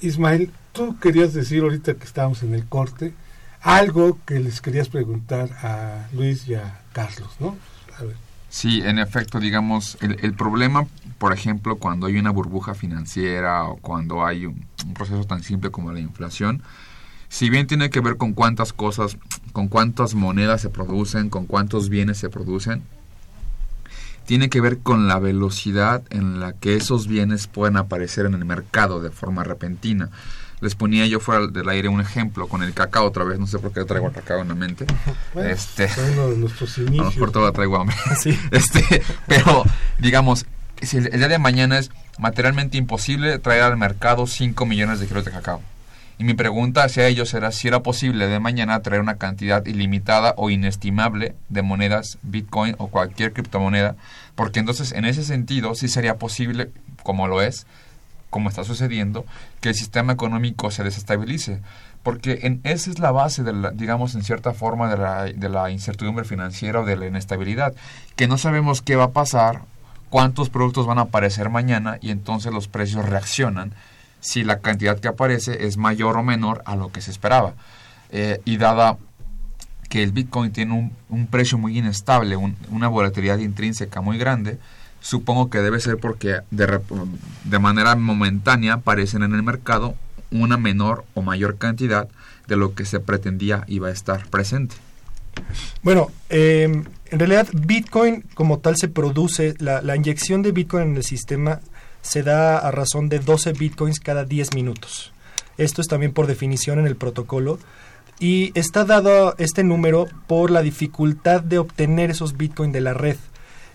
[0.00, 3.14] Ismael, tú querías decir ahorita que estábamos en el corte
[3.62, 7.56] algo que les querías preguntar a Luis y a Carlos, ¿no?
[8.48, 10.86] Sí, en efecto, digamos, el, problema,
[11.18, 15.90] por ejemplo, cuando hay una burbuja financiera o cuando hay un proceso tan simple como
[15.90, 16.62] la inflación,
[17.32, 19.16] si bien tiene que ver con cuántas cosas,
[19.54, 22.82] con cuántas monedas se producen, con cuántos bienes se producen,
[24.26, 28.44] tiene que ver con la velocidad en la que esos bienes pueden aparecer en el
[28.44, 30.10] mercado de forma repentina.
[30.60, 33.58] Les ponía yo fuera del aire un ejemplo con el cacao otra vez, no sé
[33.58, 34.84] por qué traigo el cacao en la mente.
[35.32, 37.14] Bueno, este, uno de nuestros a lo inicios.
[37.14, 37.96] mejor todo traigo hambre.
[38.20, 38.38] Sí.
[38.50, 39.64] Este, pero,
[39.98, 40.44] digamos,
[40.82, 45.06] si el, el día de mañana es materialmente imposible traer al mercado 5 millones de
[45.06, 45.62] kilos de cacao.
[46.22, 50.34] Y mi pregunta hacia ellos era si era posible de mañana traer una cantidad ilimitada
[50.36, 53.96] o inestimable de monedas, Bitcoin o cualquier criptomoneda,
[54.36, 56.70] porque entonces en ese sentido sí sería posible,
[57.02, 57.66] como lo es,
[58.30, 59.26] como está sucediendo,
[59.60, 61.60] que el sistema económico se desestabilice.
[62.04, 65.48] Porque en, esa es la base, de la, digamos, en cierta forma, de la, de
[65.48, 67.74] la incertidumbre financiera o de la inestabilidad.
[68.14, 69.62] Que no sabemos qué va a pasar,
[70.08, 73.74] cuántos productos van a aparecer mañana y entonces los precios reaccionan
[74.22, 77.54] si la cantidad que aparece es mayor o menor a lo que se esperaba.
[78.10, 78.96] Eh, y dada
[79.90, 84.58] que el Bitcoin tiene un, precio muy inestable, un- una volatilidad intrínseca muy grande,
[85.00, 89.94] supongo que debe ser porque de, manera momentánea aparecen en el mercado
[90.30, 92.08] una menor o mayor cantidad
[92.46, 94.76] de lo que se pretendía iba a estar presente.
[95.82, 96.70] Bueno, eh,
[97.10, 101.60] en realidad Bitcoin como tal se produce, la inyección de Bitcoin en el sistema
[102.02, 105.12] se da a razón de 12 Bitcoins cada 10 minutos.
[105.56, 107.58] Esto es también por definición en el protocolo.
[108.18, 113.16] Y está dado este número por la dificultad de obtener esos Bitcoin de la red.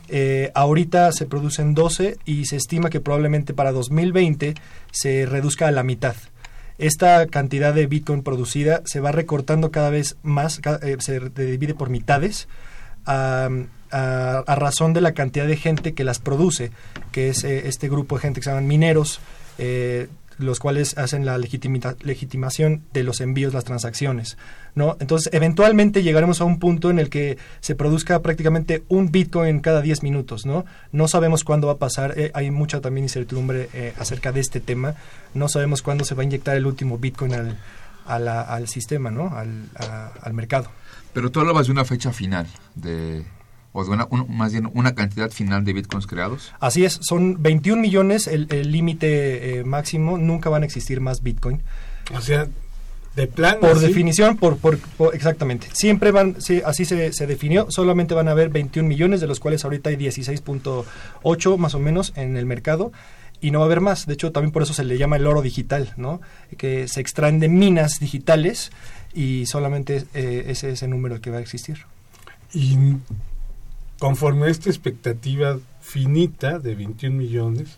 [0.10, 4.56] Eh, ahorita se producen 12 y se estima que probablemente para 2020
[4.92, 6.16] se reduzca a la mitad.
[6.78, 11.90] Esta cantidad de Bitcoin producida se va recortando cada vez más, eh, se divide por
[11.90, 12.48] mitades
[13.92, 16.72] a- a razón de la cantidad de gente que las produce,
[17.12, 19.20] que es eh, este grupo de gente que se llaman mineros,
[19.58, 20.08] eh,
[20.40, 24.38] los cuales hacen la legitimita- legitimación de los envíos, las transacciones.
[24.76, 24.96] ¿no?
[25.00, 29.82] Entonces, eventualmente llegaremos a un punto en el que se produzca prácticamente un Bitcoin cada
[29.82, 30.46] 10 minutos.
[30.46, 34.42] No, no sabemos cuándo va a pasar, eh, hay mucha también incertidumbre eh, acerca de
[34.42, 34.94] este tema,
[35.34, 37.58] no sabemos cuándo se va a inyectar el último Bitcoin al,
[38.06, 39.36] a la- al sistema, ¿no?
[39.36, 40.70] al, a- al mercado.
[41.14, 43.24] Pero tú hablabas de una fecha final, de,
[43.78, 46.52] o de una, un- más bien una cantidad final de bitcoins creados.
[46.60, 51.62] Así es, son 21 millones el límite eh, máximo, nunca van a existir más Bitcoin.
[52.16, 52.48] O sea,
[53.16, 53.60] de plano.
[53.62, 53.88] Por ¿sí?
[53.88, 55.68] definición, por, por, por- exactamente.
[55.74, 59.40] Siempre van, sí, así se, se definió, solamente van a haber 21 millones, de los
[59.40, 62.92] cuales ahorita hay 16.8 más o menos en el mercado.
[63.40, 64.08] Y no va a haber más.
[64.08, 66.22] De hecho, también por eso se le llama el oro digital, ¿no?
[66.58, 68.72] Que se extraen de minas digitales
[69.14, 71.86] y solamente eh, ese es el número el que va a existir.
[72.54, 72.78] Y
[74.00, 77.78] conforme a esta expectativa finita de 21 millones,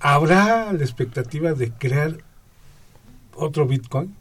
[0.00, 2.18] ¿habrá la expectativa de crear
[3.34, 4.14] otro Bitcoin?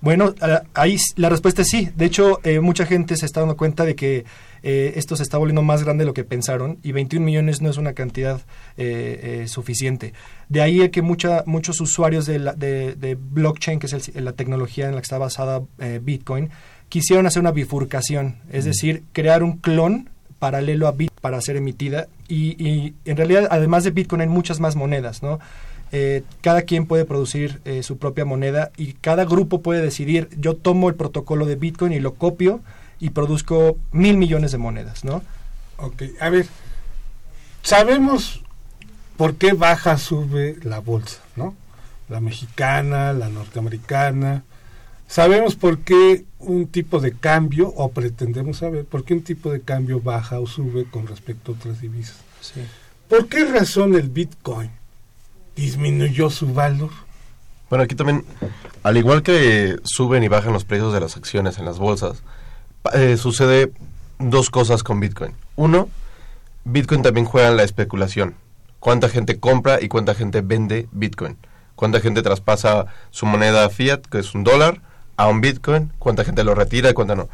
[0.00, 1.88] Bueno, a- ahí la respuesta es sí.
[1.94, 4.24] De hecho, eh, mucha gente se está dando cuenta de que
[4.64, 7.70] eh, esto se está volviendo más grande de lo que pensaron y 21 millones no
[7.70, 8.40] es una cantidad
[8.76, 10.12] eh, eh, suficiente.
[10.48, 14.86] De ahí que mucha, muchos usuarios de, la- de, blockchain, que es el- la tecnología
[14.88, 15.62] en la que está basada
[16.00, 16.50] Bitcoin,
[16.92, 22.06] quisieron hacer una bifurcación, es decir, crear un clon paralelo a Bitcoin para ser emitida
[22.28, 25.40] y, y en realidad además de Bitcoin hay muchas más monedas, ¿no?
[25.90, 30.54] Eh, cada quien puede producir eh, su propia moneda y cada grupo puede decidir, yo
[30.54, 32.60] tomo el protocolo de Bitcoin y lo copio
[33.00, 35.22] y produzco mil millones de monedas, ¿no?
[35.78, 36.44] Ok, a ver,
[37.62, 38.42] sabemos
[39.16, 41.56] por qué baja, sube la bolsa, ¿no?
[42.10, 44.44] La mexicana, la norteamericana.
[45.12, 49.60] Sabemos por qué un tipo de cambio, o pretendemos saber, por qué un tipo de
[49.60, 52.16] cambio baja o sube con respecto a otras divisas.
[52.40, 52.62] Sí.
[53.10, 54.70] ¿Por qué razón el Bitcoin
[55.54, 56.88] disminuyó su valor?
[57.68, 58.24] Bueno, aquí también,
[58.82, 62.22] al igual que suben y bajan los precios de las acciones en las bolsas,
[62.94, 63.70] eh, sucede
[64.18, 65.34] dos cosas con Bitcoin.
[65.56, 65.90] Uno,
[66.64, 68.34] Bitcoin también juega en la especulación.
[68.80, 71.36] Cuánta gente compra y cuánta gente vende Bitcoin.
[71.74, 74.80] Cuánta gente traspasa su moneda fiat, que es un dólar,
[75.22, 75.92] a un Bitcoin.
[75.98, 77.28] Cuánta gente lo retira y cuánta no.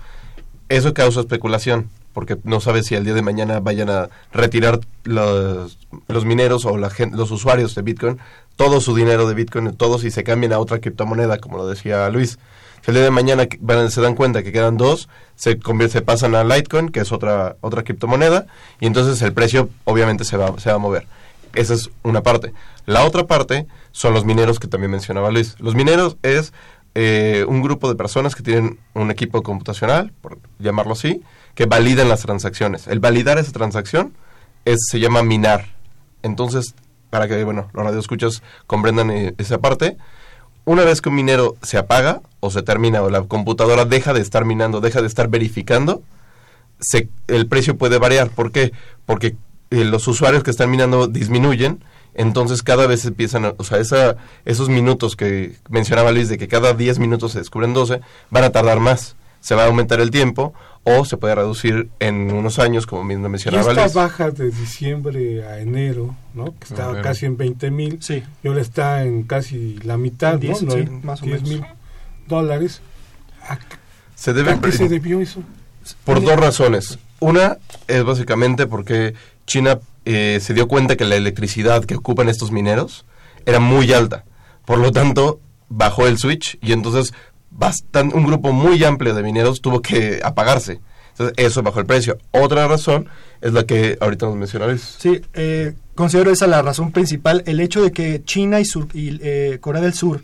[0.69, 5.79] Eso causa especulación, porque no sabes si el día de mañana vayan a retirar los,
[6.09, 8.19] los mineros o la gen- los usuarios de Bitcoin
[8.57, 12.09] todo su dinero de Bitcoin, todos y se cambian a otra criptomoneda, como lo decía
[12.11, 12.41] Luis.
[12.85, 16.35] Si el día de mañana van- se dan cuenta que quedan dos, se, se pasan
[16.35, 18.47] a Litecoin, que es otra, otra criptomoneda,
[18.81, 21.07] y entonces el precio obviamente se va, se va a mover.
[21.55, 22.53] Esa es una parte.
[22.85, 25.55] La otra parte son los mineros que también mencionaba Luis.
[25.61, 26.53] Los mineros es
[26.95, 31.23] eh, un grupo de personas que tienen un equipo computacional, por llamarlo así,
[31.55, 32.87] que validan las transacciones.
[32.87, 34.13] El validar esa transacción
[34.65, 35.67] es, se llama minar.
[36.23, 36.75] Entonces,
[37.11, 39.97] para que bueno, los radioescuchas comprendan eh, esa parte,
[40.65, 44.21] una vez que un minero se apaga o se termina o la computadora deja de
[44.21, 46.03] estar minando, deja de estar verificando,
[46.79, 48.31] se, el precio puede variar.
[48.31, 48.73] ¿Por qué?
[49.07, 49.37] Porque
[49.71, 51.83] eh, los usuarios que están minando disminuyen,
[52.19, 56.49] entonces cada vez empiezan, a- o sea, esa, esos minutos que mencionaba Luis, de que
[56.49, 58.01] cada 10 minutos se descubren 12,
[58.31, 59.17] van a tardar más.
[59.41, 60.53] Se va a aumentar el tiempo
[60.83, 63.95] o se puede reducir en unos años, como mencionaba esta Luis.
[63.95, 66.47] baja de diciembre a enero, ¿no?
[66.59, 67.05] que estaba Febrero.
[67.09, 68.23] casi en 20 mil, Sí.
[68.43, 70.73] y ahora está en casi la mitad, Diez, ¿no?
[70.73, 71.61] sí, Nueve- más o 10 menos.
[71.61, 71.65] mil
[72.27, 72.81] dólares.
[73.49, 73.59] ¿A,
[74.17, 75.41] Se debe a qué se debió eso?
[76.05, 76.99] Por dos razones.
[77.21, 79.15] Una es básicamente porque
[79.47, 79.79] China
[80.11, 83.05] eh, se dio cuenta que la electricidad que ocupan estos mineros
[83.47, 84.25] era muy alta.
[84.65, 87.13] Por lo tanto, bajó el switch y entonces
[87.51, 90.81] bastan- un grupo muy amplio de mineros tuvo que apagarse.
[91.11, 92.17] Entonces, eso bajó el precio.
[92.31, 93.09] Otra razón
[93.41, 94.97] es la que ahorita nos menciona Luis.
[94.99, 99.19] Sí, eh, considero esa la razón principal, el hecho de que China y, Sur- y,
[99.23, 100.23] eh, Corea del Sur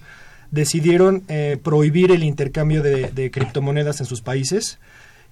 [0.50, 4.78] decidieron eh, prohibir el intercambio de criptomonedas en sus países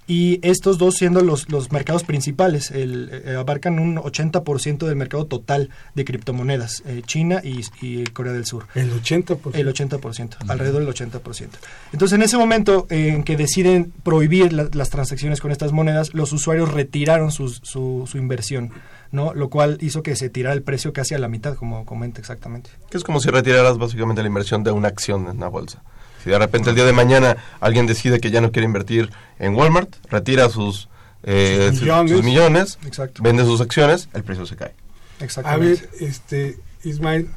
[0.09, 5.27] y estos dos siendo los, los mercados principales, el, eh, abarcan un 80% del mercado
[5.27, 8.67] total de criptomonedas, eh, China y, y Corea del Sur.
[8.75, 9.55] El 80%.
[9.55, 11.49] El 80%, alrededor del 80%.
[11.93, 16.15] Entonces, en ese momento eh, en que deciden prohibir la- las transacciones con estas monedas,
[16.15, 18.71] los usuarios retiraron sus- su, su inversión,
[19.13, 19.33] ¿no?
[19.35, 22.71] Lo cual hizo que se tirara el precio casi a la mitad, como comenta exactamente.
[22.91, 25.83] Que es como si retiraras básicamente la inversión de una acción en la bolsa.
[26.23, 29.55] Si de repente el día de mañana alguien decide que ya no quiere invertir en
[29.55, 30.89] Walmart, retira sus,
[31.25, 32.12] eh, Sus millones.
[32.12, 32.79] sus millones,
[33.20, 34.73] vende sus acciones, el precio se cae.
[35.20, 35.66] A Exactamente.
[35.66, 37.29] ver, este, Ismael,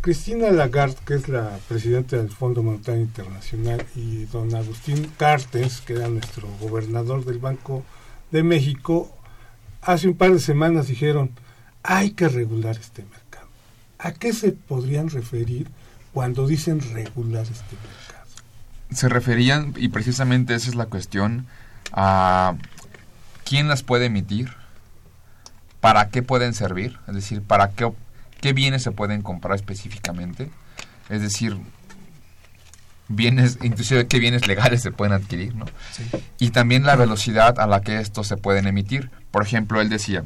[0.00, 5.94] Cristina Lagarde, que es la presidenta del Fondo Monetario Internacional, y don Agustín Cartes, que
[5.94, 7.82] era nuestro gobernador del Banco
[8.30, 9.10] de México,
[9.80, 11.30] hace un par de semanas dijeron,
[11.82, 13.48] hay que regular este mercado.
[13.98, 15.68] ¿A qué se podrían referir
[16.12, 18.03] cuando dicen regular este mercado?
[18.94, 21.46] Se referían, y precisamente esa es la cuestión,
[21.92, 22.54] a
[23.44, 24.52] quién las puede emitir,
[25.80, 27.92] para qué pueden servir, es decir, para qué,
[28.40, 30.50] qué bienes se pueden comprar específicamente,
[31.10, 31.58] es decir,
[33.08, 35.66] bienes, inclusive qué bienes legales se pueden adquirir, ¿no?
[36.38, 39.10] Y también la velocidad a la que estos se pueden emitir.
[39.30, 40.24] Por ejemplo, él decía,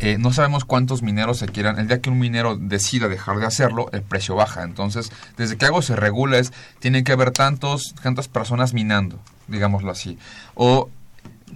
[0.00, 1.78] eh, no sabemos cuántos mineros se quieran.
[1.78, 4.62] El día que un minero decida dejar de hacerlo, el precio baja.
[4.62, 9.18] Entonces, desde que algo se regula es, que haber tantos, tantas personas minando,
[9.48, 10.18] digámoslo así.
[10.54, 10.88] O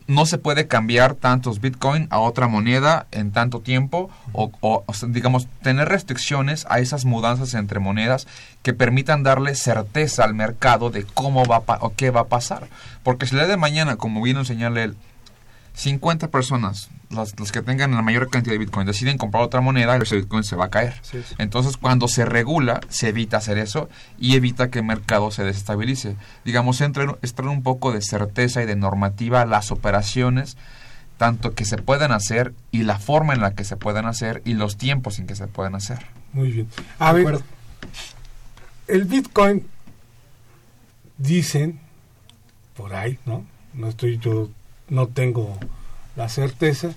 [0.07, 5.89] no se puede cambiar tantos Bitcoin a otra moneda en tanto tiempo o, digamos, tener
[5.89, 8.27] restricciones a esas mudanzas entre monedas
[8.63, 12.69] que permitan darle certeza al mercado de cómo va o qué va a pasar.
[13.03, 14.97] Porque si el día de mañana, como a enseñarle él,
[15.75, 19.97] 50 personas, las, las que tengan la mayor cantidad de Bitcoin, deciden comprar otra moneda,
[19.97, 20.95] ese Bitcoin se va a caer.
[21.03, 21.35] Sí, sí.
[21.39, 26.17] Entonces, cuando se regula, se evita hacer eso y evita que el mercado se desestabilice.
[26.45, 30.57] Digamos, entra, entra un poco de certeza y de normativa a las operaciones,
[31.17, 34.55] tanto que se pueden hacer y la forma en la que se pueden hacer y
[34.55, 36.05] los tiempos en que se pueden hacer.
[36.33, 36.69] Muy bien.
[36.99, 37.47] A De ver, acuerdo.
[38.89, 39.67] el Bitcoin,
[41.19, 41.81] dicen,
[42.77, 43.45] por ahí, ¿no?
[43.75, 44.51] No estoy yo,
[44.89, 45.59] no tengo
[46.17, 46.91] la certeza,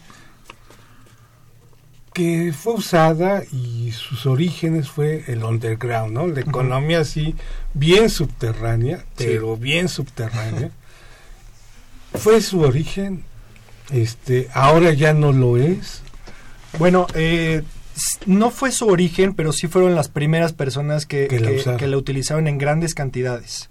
[2.13, 6.27] que fue usada y sus orígenes fue el underground, ¿no?
[6.27, 7.35] La economía así,
[7.73, 9.25] bien subterránea, Sí.
[9.27, 10.71] pero bien subterránea.
[12.13, 13.23] fue su origen,
[13.91, 16.01] este, ahora ya no lo es.
[16.79, 17.63] Bueno, eh,
[18.25, 21.87] no fue su origen, pero sí fueron las primeras personas que, Que la que- que
[21.87, 23.69] la utilizaron en grandes cantidades.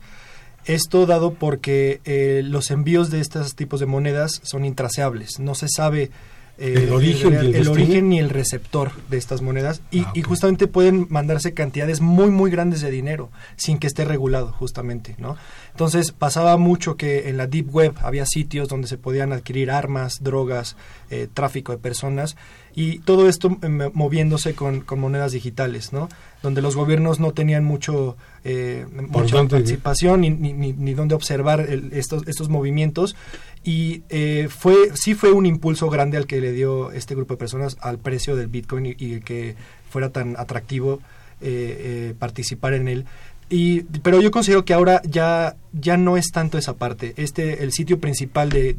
[0.66, 5.38] Esto dado porque eh, los envíos de estos tipos de monedas son intraceables.
[5.38, 6.10] No se sabe
[6.58, 9.80] eh, El origen en realidad, y el el origen el receptor de estas monedas.
[9.90, 14.04] Y, Ah, y justamente pueden mandarse cantidades muy, muy grandes de dinero sin que esté
[14.04, 15.14] regulado, justamente.
[15.18, 15.36] ¿no?
[15.72, 20.18] Entonces pasaba mucho que en la Deep Web había sitios donde se podían adquirir armas,
[20.22, 20.76] drogas,
[21.10, 22.36] eh, tráfico de personas
[22.76, 26.08] y todo esto eh, moviéndose con, con monedas digitales, ¿no?
[26.42, 31.60] Donde los gobiernos no tenían mucho eh, mucha participación ni, ni, ni, ni dónde observar
[31.60, 33.16] el- estos, estos movimientos
[33.64, 37.38] y eh, fue sí fue un impulso grande al que le dio este grupo de
[37.38, 39.56] personas al precio del Bitcoin y, que
[39.90, 41.00] fuera tan atractivo
[41.40, 43.06] eh, eh, participar en él.
[43.50, 47.12] Y, pero yo considero que ahora ya, ya no es tanto esa parte.
[47.16, 48.72] Este, el sitio principal de,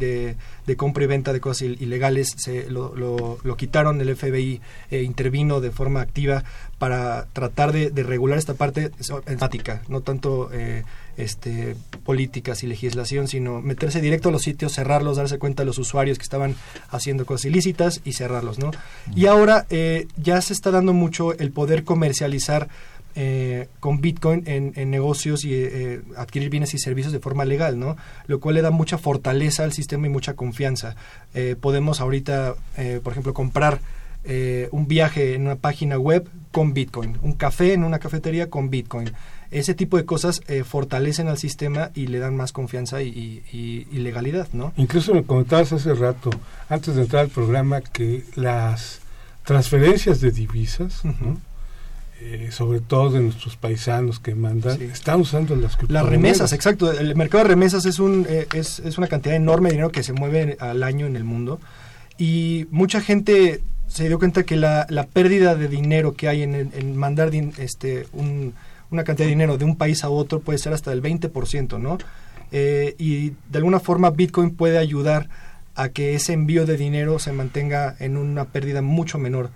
[0.65, 5.03] de, compra y venta de cosas il- ilegales se lo, lo, quitaron, el FBI eh,
[5.03, 6.43] intervino de forma activa
[6.79, 8.91] para tratar de, regular esta parte
[9.27, 10.83] enfática, no tanto eh,
[11.17, 15.77] este, políticas y legislación, sino meterse directo a los sitios, cerrarlos, darse cuenta de los
[15.77, 16.55] usuarios que estaban
[16.89, 18.71] haciendo cosas ilícitas y cerrarlos, ¿no?
[19.15, 22.67] Y ahora eh, ya se está dando mucho el poder comercializar
[23.17, 27.79] eh, con Bitcoin en, en negocios y eh, adquirir bienes y servicios de forma legal,
[27.79, 27.95] ¿no?
[28.27, 30.95] Lo cual le da mucha fortaleza al sistema y mucha confianza.
[31.33, 33.79] Eh, podemos ahorita, eh, por ejemplo, comprar
[34.25, 38.69] eh, un viaje en una página web con Bitcoin, un café en una cafetería con
[38.69, 39.11] Bitcoin.
[39.59, 43.43] Ese tipo de cosas eh, fortalecen al sistema y le dan más confianza y, y-
[43.57, 44.73] y- y legalidad, ¿no?
[44.77, 46.29] Incluso me comentabas hace rato,
[46.69, 48.99] antes de entrar al programa, que las
[49.45, 51.01] transferencias de divisas.
[52.21, 54.85] Eh, sobre todo de nuestros paisanos que mandan, Sí.
[54.85, 56.91] están usando las Las remesas, exacto.
[56.91, 60.01] El mercado de remesas es, un, eh, es, es una cantidad enorme de dinero que
[60.01, 61.59] se mueve al año en el mundo.
[62.17, 66.55] Y mucha gente se dio cuenta que la, la pérdida de dinero que hay en,
[66.55, 68.53] en mandar din- este, un-
[68.91, 71.97] una cantidad de dinero de un país a otro puede ser hasta del 20%, ¿no?
[72.51, 75.29] Eh, y de alguna forma Bitcoin puede ayudar
[75.75, 79.49] a que ese envío de dinero se mantenga en una pérdida mucho menor,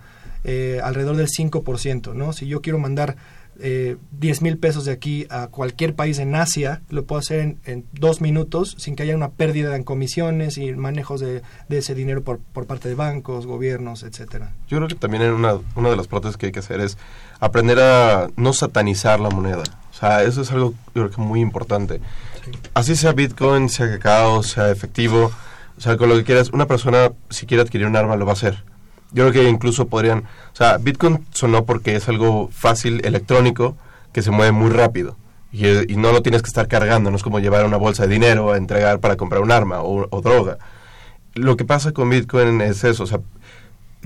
[0.44, 2.32] eh, alrededor del 5%, ¿no?
[2.32, 3.16] Si yo quiero mandar
[3.62, 7.58] eh, 10 mil pesos de aquí a cualquier país en Asia, lo puedo hacer en,
[7.64, 11.94] en dos minutos sin que haya una pérdida en comisiones y manejos de, de ese
[11.94, 14.52] dinero por, por parte de bancos, gobiernos, etcétera.
[14.68, 16.96] Yo creo que también en una, una de las partes que hay que hacer es
[17.38, 19.62] aprender a no satanizar la moneda.
[19.90, 22.00] O sea, eso es algo yo creo que muy importante.
[22.74, 25.30] Así sea Bitcoin, sea cacao, sea efectivo,
[25.76, 28.32] o sea, con lo que quieras, una persona si quiere adquirir un arma lo va
[28.32, 28.64] a hacer.
[29.12, 30.20] Yo creo que incluso podrían,
[30.52, 33.76] o sea, Bitcoin sonó porque es algo fácil, electrónico,
[34.12, 35.16] que se mueve muy rápido.
[35.52, 38.12] Y, y no lo tienes que estar cargando, no es como llevar una bolsa de
[38.12, 40.58] dinero a entregar para comprar un arma o, o droga.
[41.34, 43.20] Lo que pasa con Bitcoin es eso, o sea,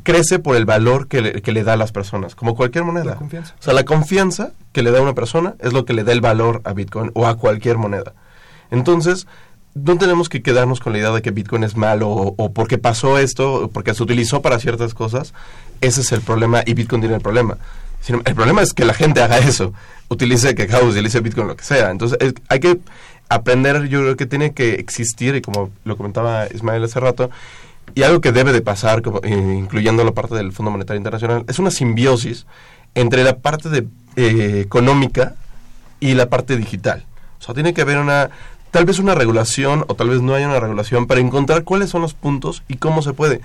[0.02, 3.12] crece por el valor que le, que le da a las personas, como cualquier moneda.
[3.12, 3.54] La confianza.
[3.58, 6.12] O sea, la confianza que le da a una persona es lo que le da
[6.12, 8.14] el valor a Bitcoin o a cualquier moneda.
[8.70, 9.26] Entonces,
[9.74, 12.78] no tenemos que quedarnos con la idea de que Bitcoin es malo o, o porque
[12.78, 15.34] pasó esto, porque se utilizó para ciertas cosas.
[15.80, 17.58] Ese es el problema y Bitcoin tiene el problema.
[18.00, 19.72] Sino- el problema es que la gente haga eso,
[20.08, 21.90] utilice cacao, utilice Bitcoin, lo que sea.
[21.90, 22.78] Entonces, es- hay que
[23.28, 27.30] aprender, yo creo que tiene que existir, y como lo comentaba Ismael hace rato,
[27.94, 31.58] y algo que debe de pasar, eh, incluyendo la parte del Fondo Monetario Internacional, es
[31.58, 32.46] una simbiosis
[32.94, 35.34] entre la parte de, eh, económica
[36.00, 37.04] y la parte digital.
[37.40, 38.30] O sea, tiene que haber una,
[38.74, 42.02] tal vez una regulación o tal vez no haya una regulación para encontrar cuáles son
[42.02, 43.40] los puntos y cómo se puede.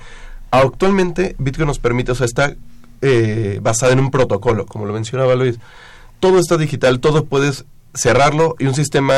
[0.49, 2.55] Actualmente Bitcoin nos permite, o sea, está
[3.03, 5.59] eh, basada en un protocolo, como lo mencionaba Luis.
[6.19, 9.13] Todo está digital, todo puedes cerrarlo y un sistema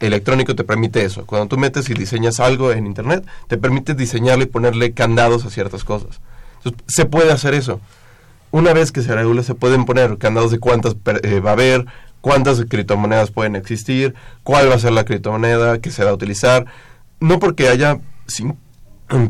[0.00, 1.24] electrónico te permite eso.
[1.24, 5.50] Cuando tú metes y diseñas algo en Internet, te permite diseñarlo y ponerle candados a
[5.50, 6.20] ciertas cosas.
[6.88, 7.80] Se puede hacer eso.
[8.50, 11.86] Una vez que se regule, se pueden poner candados de cuántas eh, va a haber,
[12.24, 14.14] cuántas criptomonedas pueden existir,
[14.44, 16.64] cuál va a ser la criptomoneda que se va a utilizar.
[17.20, 18.56] No porque haya cin-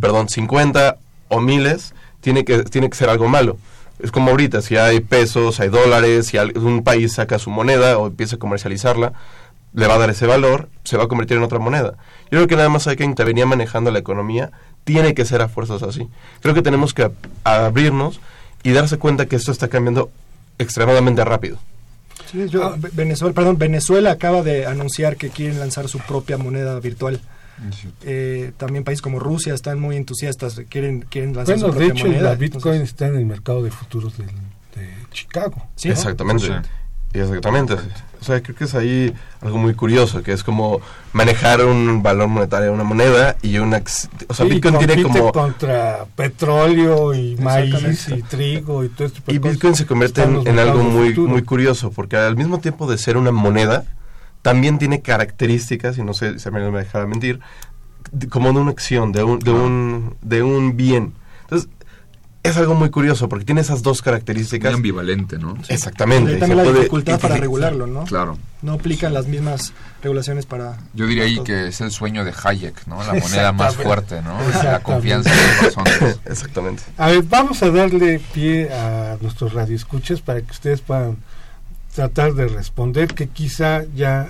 [0.00, 3.56] perdón, 50 o miles, tiene que, tiene que ser algo malo.
[3.98, 8.06] Es como ahorita, si hay pesos, hay dólares, si un país saca su moneda o
[8.06, 9.12] empieza a comercializarla,
[9.72, 11.94] le va a dar ese valor, se va a convertir en otra moneda.
[12.30, 14.52] Yo creo que nada más hay que intervenir manejando la economía,
[14.84, 16.08] tiene que ser a fuerzas así.
[16.42, 18.20] Creo que tenemos que ab- abrirnos
[18.62, 20.10] y darse cuenta que esto está cambiando
[20.58, 21.58] extremadamente rápido.
[22.34, 26.78] Sí, yo- Ve- Venezuela, perdón, Venezuela acaba de anunciar que quieren lanzar su propia moneda
[26.80, 27.20] virtual.
[28.02, 32.00] Eh, también países como Rusia están muy entusiastas, quieren, quieren lanzar Bueno, su de propia
[32.00, 32.30] hecho, moneda.
[32.30, 35.54] la Bitcoin entonces- está en el mercado de futuros del- de Chicago.
[35.76, 35.94] Sí, ¿no?
[35.94, 36.46] Exactamente.
[36.46, 36.52] Sí.
[37.20, 37.76] Exactamente.
[38.24, 39.12] O sea, creo que es ahí
[39.42, 40.80] algo muy curioso, que es como
[41.12, 43.82] manejar un valor monetario de una moneda y una...
[44.28, 45.30] O sea, Sí, Bitcoin tiene como...
[45.30, 49.20] contra petróleo y maíz y trigo y todo esto.
[49.26, 52.96] Y Bitcoin se convierte en, en algo muy, muy curioso, porque al mismo tiempo de
[52.96, 53.84] ser una moneda,
[54.40, 57.40] también tiene características, y no sé si me me dejará mentir,
[58.30, 61.12] como de una acción, de un, de un, de un bien.
[61.42, 61.68] Entonces,
[62.44, 64.74] es algo muy curioso, porque tiene esas dos Muy características.
[64.74, 65.56] ambivalente, ¿no?
[65.68, 66.32] Exactamente.
[66.32, 68.04] Y se también la puede dificultad para regularlo, ¿no?
[68.04, 68.38] Claro.
[68.60, 69.72] No aplican las mismas
[70.02, 70.76] regulaciones para...
[70.92, 73.02] Yo diría ahí que es el sueño de Hayek, ¿no?
[73.02, 74.38] La moneda más fuerte, ¿no?
[74.62, 76.20] La confianza en las personas.
[76.26, 76.82] Exactamente.
[76.98, 81.16] A ver, vamos a darle pie a nuestros radioescuchas para que ustedes puedan
[81.94, 84.28] tratar de responder, que quizá ya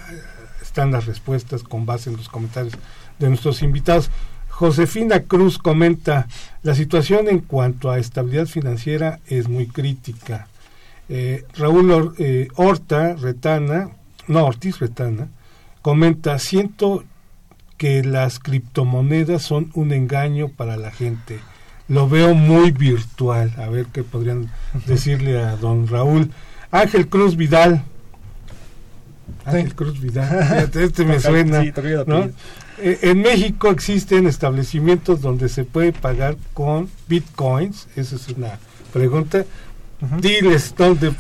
[0.63, 2.75] están las respuestas con base en los comentarios
[3.19, 4.09] de nuestros invitados.
[4.55, 6.29] Josefina Cruz comenta,
[6.63, 10.47] la situación en cuanto a estabilidad financiera es muy crítica.
[11.09, 13.91] Eh, Raúl Or- eh, Horta Retana,
[14.29, 15.27] no, Ortiz Retana,
[15.83, 17.03] comenta, siento
[17.77, 21.41] que las criptomonedas son un engaño para la gente.
[21.89, 23.53] Lo veo muy virtual.
[23.59, 24.51] A ver qué podrían
[24.87, 26.31] decirle a don Raúl.
[26.71, 27.83] Ángel Cruz Vidal.
[29.45, 30.29] Ángel Cruz Vidal.
[30.49, 31.61] Fíjate, Este me suena.
[31.63, 31.73] Sí.
[32.79, 37.87] Eh, En México existen establecimientos donde se puede pagar con bitcoins.
[37.97, 38.59] Esa es una
[38.93, 39.45] pregunta.
[40.21, 41.13] Diles dónde.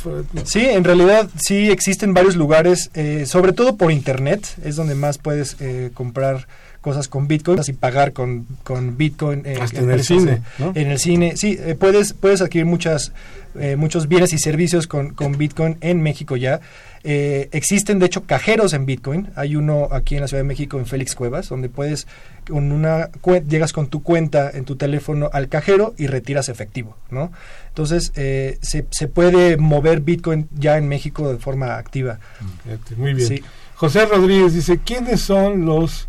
[0.45, 5.17] Sí, en realidad sí existen varios lugares, eh, sobre todo por internet, es donde más
[5.17, 6.47] puedes eh, comprar
[6.85, 9.43] cosas con Bitcoin y pagar con, con Bitcoin.
[9.47, 10.73] eh, Hasta en el cine, ¿no?
[10.75, 13.13] En el cine, sí, eh, puedes, puedes adquirir muchas,
[13.59, 16.61] eh, muchos bienes y servicios con, con Bitcoin en México ya.
[17.07, 19.29] Eh, existen, de hecho, cajeros en Bitcoin.
[19.35, 22.07] Hay uno aquí en la Ciudad de México, en Félix Cuevas, donde puedes,
[22.49, 23.09] con una
[23.49, 27.33] llegas con tu cuenta en tu teléfono al cajero y retiras efectivo, ¿no?
[27.69, 32.19] Entonces, eh, se, se puede mover Bitcoin ya en México de forma activa.
[32.65, 33.29] Fíjate, Muy bien.
[33.29, 33.43] Sí.
[33.75, 36.09] José Rodríguez dice, ¿quiénes son los,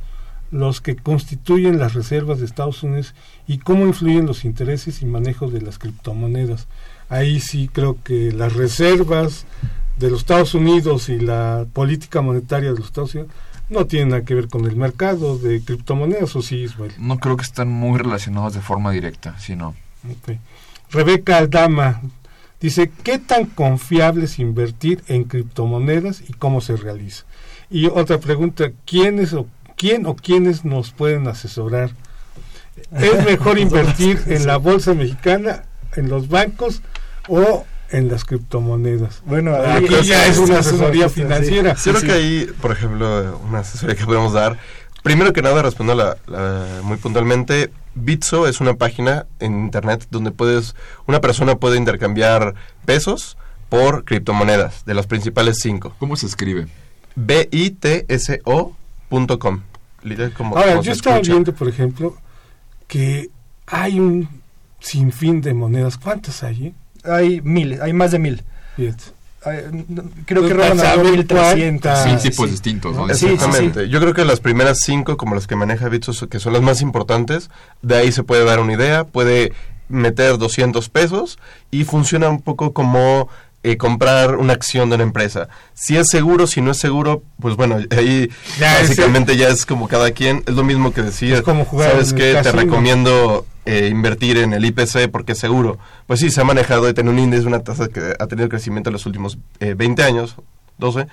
[0.52, 3.14] los que constituyen las reservas de Estados Unidos
[3.48, 6.68] y cómo influyen los intereses y manejos de las criptomonedas?
[7.10, 9.46] Ahí sí creo que las reservas
[10.00, 13.34] de los Estados Unidos y la política monetaria de los Estados Unidos
[13.70, 16.94] no tienen nada que ver con el mercado de criptomonedas, ¿o sí, Ismael?
[17.00, 19.76] No creo que están muy relacionados de forma directa, sino.
[20.92, 22.02] Rebeca Aldama
[22.66, 27.26] Dice, ¿qué tan confiable es invertir en criptomonedas y cómo se realiza?
[27.70, 31.92] Y otra pregunta, ¿quiénes o quién o quiénes nos pueden asesorar?
[32.92, 35.64] ¿Es mejor invertir en la bolsa mexicana,
[35.96, 36.82] en los bancos
[37.28, 39.22] o en las criptomonedas?
[39.26, 41.22] Bueno, Aquí ya es una asesoría sí.
[41.22, 41.76] financiera.
[41.82, 44.58] Creo que ahí, por ejemplo, una asesoría que podemos dar.
[45.04, 47.72] Primero que nada, respondo la, la- muy puntualmente.
[47.94, 50.76] Bitso es una página en internet donde puedes,
[51.08, 52.56] una persona puede intercambiar
[52.86, 53.38] pesos
[53.70, 55.96] por criptomonedas de las principales cinco.
[56.00, 56.68] ¿Cómo se escribe?
[60.04, 61.32] Literal, como- Ahora, como yo estaba escucha.
[61.34, 62.16] viendo, por ejemplo,
[62.88, 63.30] que
[63.68, 64.28] hay un
[64.80, 65.98] sinfín de monedas.
[65.98, 66.68] ¿Cuántas hay?
[66.68, 66.74] eh?
[67.10, 68.44] Hay mil, hay más de mil.
[68.76, 69.04] Fíjate.
[69.44, 71.92] Hay- no, creo que Pues, roban a saber 1300.
[71.92, 72.52] cuántas- Mil sí, tipos sí.
[72.52, 73.08] distintos, ¿no?
[73.10, 73.34] Sí, sí, sí.
[73.34, 73.90] Exactamente.
[73.90, 76.82] Yo creo que las primeras cinco, como las que maneja Bitso, que son las más
[76.82, 77.50] importantes,
[77.82, 79.54] de ahí se puede dar una idea, puede
[79.88, 81.38] meter 200 pesos
[81.70, 83.30] y funciona un poco como
[83.66, 85.50] eh, comprar una acción de una empresa.
[85.74, 89.88] Si es seguro, si no es seguro, pues bueno, ahí Ya, básicamente ya es como
[89.88, 92.40] cada quien, es lo mismo que decir, Es como jugar ¿sabes qué?
[92.44, 95.80] Te recomiendo eh, invertir en el IPC porque es seguro.
[96.06, 98.90] Pues sí, se ha manejado y tiene un índice, una tasa que ha tenido crecimiento
[98.90, 100.36] en los últimos eh, 20 años,
[100.78, 101.08] 12,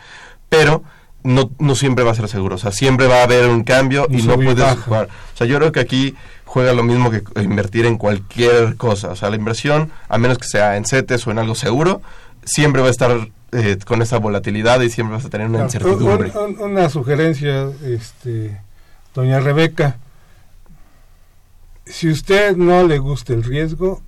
[0.51, 0.83] pero
[1.25, 2.57] no, no siempre va a ser seguro.
[2.57, 4.77] O sea, siempre va a haber un cambio y no puedes baja.
[4.77, 5.09] jugar.
[5.35, 9.09] O sea, yo creo que aquí juega lo mismo que invertir en cualquier cosa.
[9.09, 12.03] O sea, la inversión, a menos que sea en CETES o en algo seguro,
[12.45, 15.89] siempre va a estar eh, con esa volatilidad y siempre vas a tener una Claro.
[15.91, 16.31] incertidumbre.
[16.35, 18.61] Un- un- una sugerencia, este,
[19.15, 19.99] doña Rebeca.
[21.85, 24.03] Si usted no le gusta el riesgo,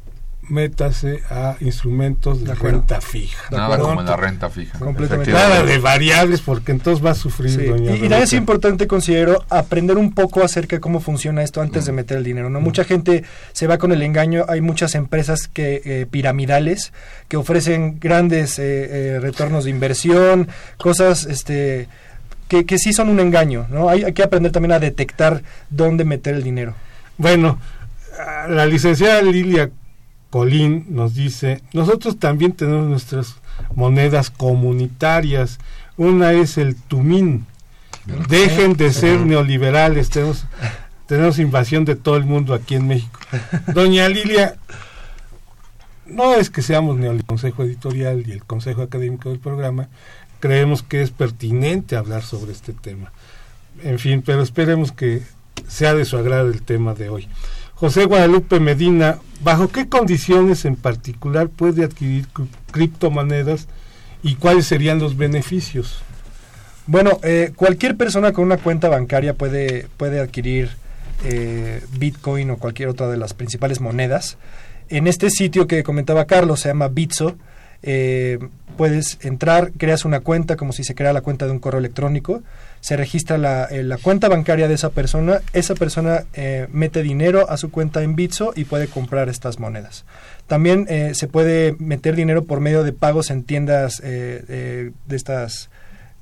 [0.48, 3.48] métase a instrumentos de De renta fija.
[3.50, 4.78] Nada como la renta fija.
[4.78, 5.32] Completamente.
[5.32, 8.86] Nada de variables, porque entonces va a sufrir Sí, doña Y, y también es importante,
[8.86, 12.50] considero, aprender un poco acerca de cómo funciona esto antes de meter el dinero.
[12.50, 12.60] ¿no?
[12.60, 14.44] Mucha gente se va con el engaño.
[14.48, 16.92] Hay muchas empresas que eh, piramidales
[17.28, 21.88] que ofrecen grandes eh, eh, retornos de inversión, cosas este,
[22.48, 23.66] que, que sí son un engaño.
[23.70, 23.88] ¿no?
[23.88, 26.74] Hay, hay que aprender también a detectar dónde meter el dinero.
[27.16, 27.58] Bueno,
[28.48, 29.70] la licenciada Lilia
[30.34, 33.36] Colín nos dice, nosotros también tenemos nuestras
[33.76, 35.60] monedas comunitarias.
[35.96, 37.46] Una es el Tumín.
[38.28, 40.46] Dejen de ser neoliberales, tenemos,
[41.06, 43.20] tenemos invasión de todo el mundo aquí en México.
[43.74, 44.56] Doña Lilia,
[46.04, 49.88] no es que seamos neoliberales, el Consejo Editorial y el Consejo Académico del programa,
[50.40, 53.12] creemos que es pertinente hablar sobre este tema.
[53.84, 55.22] En fin, pero esperemos que
[55.68, 57.28] sea de su agrado el tema de hoy.
[57.74, 63.68] José Guadalupe Medina, ¿bajo qué condiciones en particular puede adquirir cri- criptomonedas
[64.22, 66.02] y cuáles serían los beneficios?
[66.86, 70.70] Bueno, eh, cualquier persona con una cuenta bancaria puede, puede adquirir
[71.24, 74.36] eh, Bitcoin o cualquier otra de las principales monedas.
[74.88, 77.36] En este sitio que comentaba Carlos, se llama Bitso,
[77.82, 78.38] eh,
[78.76, 82.42] puedes entrar, creas una cuenta como si se crea la cuenta de un correo electrónico,
[82.84, 87.48] se registra la, eh, la cuenta bancaria de esa persona, esa persona eh, mete dinero
[87.48, 90.04] a su cuenta en Bitso y puede comprar estas monedas.
[90.46, 95.16] También eh, se puede meter dinero por medio de pagos en tiendas eh, eh, de
[95.16, 95.70] estas...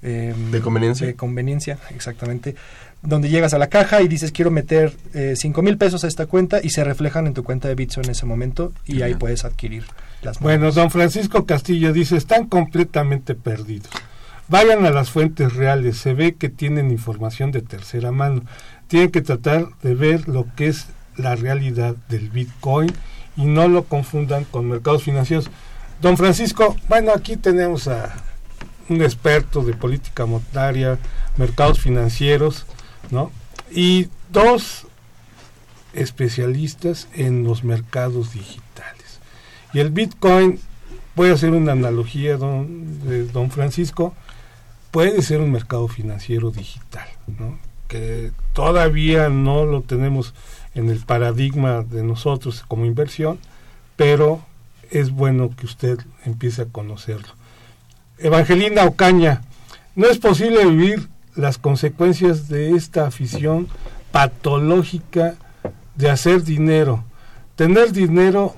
[0.03, 1.05] eh, ¿De conveniencia?
[1.09, 2.55] De conveniencia, exactamente.
[3.03, 6.27] Donde llegas a la caja y dices quiero meter eh, cinco mil pesos a esta
[6.27, 9.45] cuenta y se reflejan en tu cuenta de Bitso en ese momento y ahí puedes
[9.45, 9.83] adquirir
[10.23, 10.77] las Bueno, monedas.
[10.77, 13.91] don Francisco Castillo dice, están completamente perdidos.
[14.53, 18.43] Vayan a las fuentes reales, se ve que tienen información de tercera mano.
[18.87, 22.93] Tienen que tratar de ver lo que es la realidad del Bitcoin
[23.35, 25.49] y no lo confundan con mercados financieros.
[26.03, 28.13] Don Francisco, bueno, aquí tenemos a
[28.91, 30.99] un experto de política monetaria,
[31.39, 32.67] mercados financieros,
[33.11, 33.31] ¿no?
[33.71, 34.87] Y dos
[35.95, 39.19] especialistas en los mercados digitales.
[39.73, 40.61] Y el Bitcoin,
[41.17, 44.15] voy a hacer una analogía, don, de don Francisco,
[44.93, 47.59] puede ser un mercado financiero digital, ¿no?
[47.89, 50.35] que todavía no lo tenemos
[50.75, 53.39] en el paradigma de nosotros como inversión,
[53.97, 54.41] pero
[54.91, 57.29] es bueno que usted empiece a conocerlo.
[58.19, 59.43] Evangelina Ocaña,
[59.97, 63.69] no es posible vivir las consecuencias de esta afición
[64.11, 65.35] patológica
[65.97, 67.05] de hacer dinero.
[67.57, 68.55] Tener dinero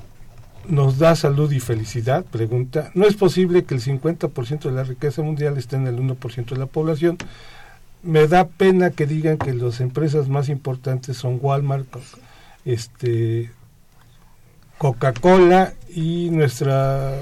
[0.68, 2.90] nos da salud y felicidad, pregunta.
[2.94, 6.56] No es posible que el 50% de la riqueza mundial esté en el 1% de
[6.56, 7.18] la población.
[8.02, 11.88] Me da pena que digan que las empresas más importantes son Walmart,
[12.64, 13.50] este,
[14.78, 17.14] Coca-Cola y nuestra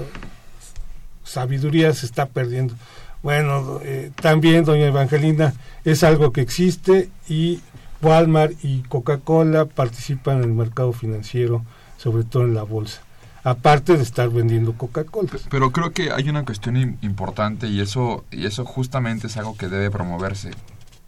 [1.23, 2.75] sabiduría se está perdiendo.
[3.21, 5.53] Bueno, eh, también, doña Evangelina,
[5.85, 7.61] es algo que existe y
[8.01, 11.63] Walmart y Coca-Cola participan en el mercado financiero,
[11.97, 13.02] sobre todo en la bolsa.
[13.43, 15.29] Aparte de estar vendiendo Coca-Cola.
[15.49, 19.57] Pero creo que hay una cuestión im- importante y eso, y eso justamente es algo
[19.57, 20.51] que debe promoverse.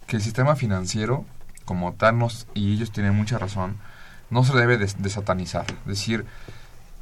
[0.08, 1.26] Que el sistema financiero,
[1.66, 3.78] como tal, nos, y ellos tienen mucha razón,
[4.30, 5.66] no se debe de, de satanizar.
[5.82, 6.26] Es decir,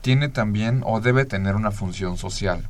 [0.02, 2.68] tiene también o debe tener una función social.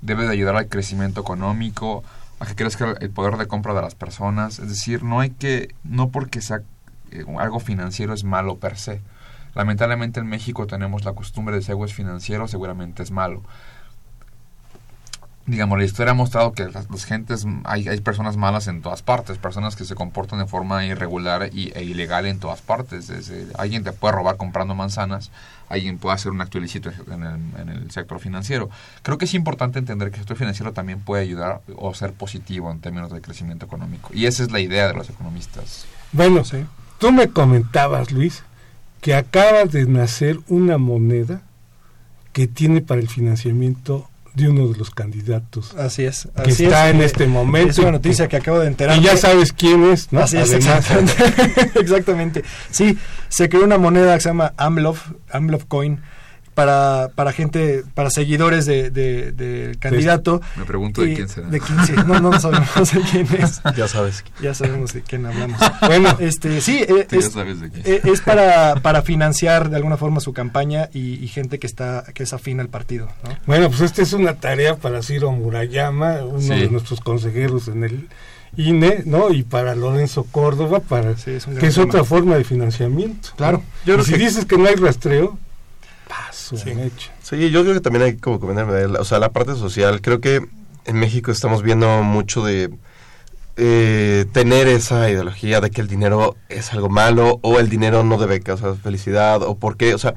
[0.00, 2.02] Debe de ayudar al crecimiento económico,
[2.40, 4.58] a que crezca el poder de compra de las personas.
[4.58, 6.60] Es decir, no hay que, no porque sea
[7.10, 9.00] eh, algo financiero es malo per se.
[9.54, 13.42] Lamentablemente en México tenemos la costumbre de si algo es financiero, seguramente es malo.
[15.46, 19.36] Digamos, la historia ha mostrado que las, gentes, hay, hay personas malas en todas partes,
[19.36, 23.08] personas que se comportan de forma irregular y, e ilegal en todas partes.
[23.08, 25.30] Desde, alguien te puede robar comprando manzanas,
[25.68, 28.70] alguien puede hacer un acto ilícito en el, en el sector financiero.
[29.02, 32.70] Creo que es importante entender que el sector financiero también puede ayudar o ser positivo
[32.70, 34.08] en términos de crecimiento económico.
[34.14, 35.84] Y esa es la idea de los economistas.
[36.12, 36.42] Bueno,
[36.98, 38.42] tú me comentabas, Luis,
[39.04, 41.42] que acaba de nacer una moneda
[42.32, 45.74] que tiene para el financiamiento de uno de los candidatos.
[45.74, 46.26] Así es.
[46.42, 47.68] Que así está es, en este momento.
[47.68, 48.96] Es una noticia que acabo de enterar.
[48.96, 50.20] Y ya sabes quién es, ¿no?
[50.20, 51.12] Así es, exactamente.
[51.80, 52.44] exactamente.
[52.70, 52.96] Sí,
[53.28, 54.96] se creó una moneda que se llama AMLOV,
[55.30, 56.00] AMLOV Coin,
[56.54, 60.40] para, para gente, para seguidores de, de- del candidato.
[60.56, 61.48] Me pregunto de quién será.
[61.48, 61.92] De quién, sí.
[62.06, 63.60] No, no sabemos de quién es.
[63.76, 64.24] Ya sabes.
[64.40, 65.60] Ya sabemos de quién hablamos.
[65.86, 67.82] Bueno, este, sí, eh, Tú ya es, sabes de quién.
[67.86, 72.04] eh, es para, para financiar de alguna forma su campaña y, y gente que está
[72.14, 73.08] que es afín al partido.
[73.24, 73.30] ¿no?
[73.46, 76.48] Bueno, pues esta es una tarea para Ciro Murayama, uno Sí.
[76.50, 78.08] de nuestros consejeros en el
[78.56, 79.32] INE, ¿no?
[79.32, 81.86] Y para Lorenzo Córdoba, para Sí, es que es tema.
[81.86, 83.30] otra forma de financiamiento.
[83.36, 83.58] Claro.
[83.58, 83.64] ¿no?
[83.84, 85.36] Yo creo si que- dices que no hay rastreo,
[86.44, 86.74] Sí.
[86.74, 87.12] mecha.
[87.22, 90.46] Sí, yo creo que también hay como comentar, o sea, la parte social, creo que
[90.84, 92.70] en México estamos viendo mucho de
[93.56, 98.18] eh, tener esa ideología de que el dinero es algo malo o el dinero no
[98.18, 100.14] debe causar felicidad o por qué, o sea,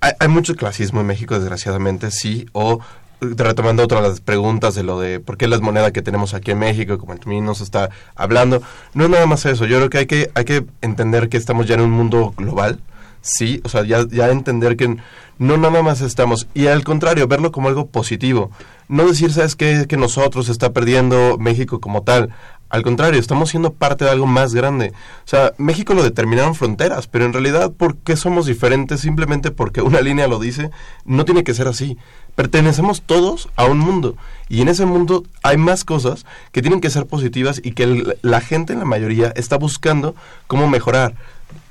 [0.00, 2.80] hay, hay mucho clasismo en México desgraciadamente, sí, o
[3.20, 6.32] eh, retomando otra de las preguntas de lo de por qué la moneda que tenemos
[6.32, 8.62] aquí en México, como el nos está hablando,
[8.94, 11.66] no es nada más eso, yo creo que hay que, hay que entender que estamos
[11.66, 12.80] ya en un mundo global,
[13.20, 14.96] sí, o sea, ya, ya entender que
[15.38, 18.50] no nada más estamos, y al contrario, verlo como algo positivo,
[18.88, 19.56] no decir, ¿sabes?
[19.56, 22.32] Que nosotros está perdiendo México como tal,
[22.68, 24.92] al contrario, estamos siendo parte de algo más grande.
[25.24, 29.00] O sea, México lo determinaron fronteras, pero en realidad, ¿por qué somos diferentes?
[29.00, 30.70] Simplemente porque una línea lo dice,
[31.04, 31.96] no tiene que ser así.
[32.34, 34.16] Pertenecemos todos a un mundo
[34.48, 38.40] y en ese mundo hay más cosas que tienen que ser positivas y que la
[38.40, 40.16] gente, en la mayoría, está buscando
[40.48, 41.14] cómo mejorar.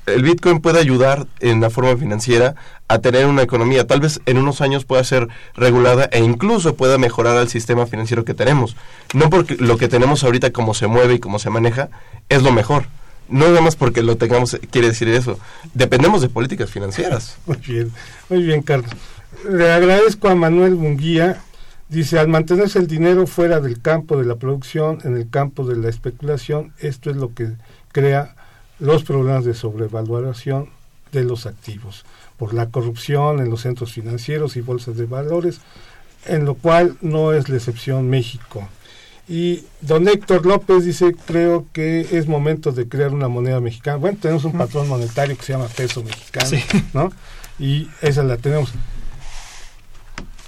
[0.05, 2.55] El Bitcoin puede ayudar en la forma financiera
[2.87, 3.87] a tener una economía.
[3.87, 8.23] Tal vez en unos años pueda ser regulada e incluso pueda mejorar al sistema financiero
[8.23, 8.75] que tenemos.
[9.13, 11.89] No porque lo que tenemos ahorita, como se mueve y cómo se maneja,
[12.29, 12.85] es lo mejor.
[13.27, 15.39] No nada más porque lo tengamos, quiere decir eso.
[15.73, 17.37] Dependemos de políticas financieras.
[17.47, 17.91] Muy bien,
[18.29, 18.91] muy bien, Carlos.
[19.49, 21.41] Le agradezco a Manuel Munguía.
[21.89, 25.75] Dice, al mantenerse el dinero fuera del campo de la producción, en el campo de
[25.75, 27.49] la especulación, esto es lo que
[27.91, 28.34] crea
[28.79, 30.69] los problemas de sobrevaluación
[31.11, 32.05] de los activos,
[32.37, 35.61] por la corrupción en los centros financieros y bolsas de valores,
[36.25, 38.67] en lo cual no es la excepción México.
[39.27, 43.97] Y don Héctor López dice, creo que es momento de crear una moneda mexicana.
[43.97, 46.63] Bueno, tenemos un patrón monetario que se llama peso mexicano, Sí.
[46.93, 47.11] ¿no?
[47.57, 48.71] Y esa la tenemos.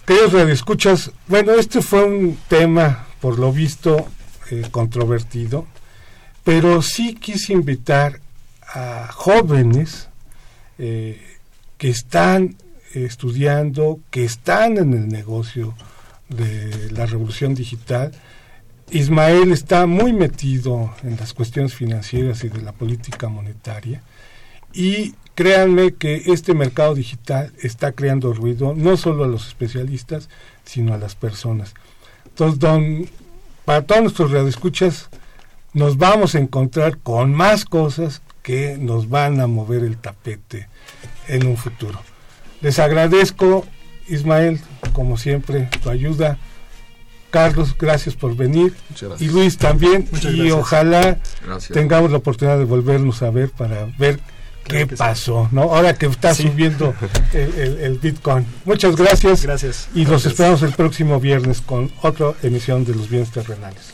[0.05, 4.07] Queridos radioescuchas, bueno, este fue un tema, por lo visto,
[4.51, 5.65] eh, controvertido,
[6.47, 8.21] pero sí quise invitar
[8.73, 10.07] a jóvenes
[10.79, 11.21] eh,
[11.77, 12.55] que están
[12.93, 15.75] estudiando, que están en el negocio
[16.29, 18.13] de la revolución digital.
[18.91, 24.01] Ismael está muy metido en las cuestiones financieras y de la política monetaria
[24.71, 30.29] y créanme que este mercado digital está creando ruido no solo a los especialistas,
[30.63, 31.73] sino a las personas.
[32.23, 33.05] Entonces, don,
[33.65, 35.09] para todos nuestros radioescuchas,
[35.77, 40.67] nos vamos a encontrar con más cosas que nos van a mover el tapete
[41.27, 41.99] en un futuro.
[42.61, 43.65] Les agradezco,
[44.07, 44.59] Ismael,
[44.93, 46.37] como siempre, tu ayuda.
[47.29, 48.73] Carlos, gracias por venir.
[48.89, 49.31] Muchas Y gracias.
[49.33, 50.07] Luis también.
[50.11, 50.53] Muchas y gracias.
[50.57, 51.71] ojalá Gracias.
[51.73, 54.19] tengamos la oportunidad de volvernos a ver para ver
[54.63, 54.95] qué sí.
[54.95, 55.63] pasó, ¿no?
[55.63, 56.43] Ahora que está Sí.
[56.49, 56.95] subiendo
[57.33, 58.45] el, el- el Bitcoin.
[58.65, 59.43] Muchas gracias.
[59.43, 59.89] Gracias.
[59.93, 60.31] Y los Gracias.
[60.31, 63.93] esperamos el próximo viernes con otra emisión de los bienes terrenales.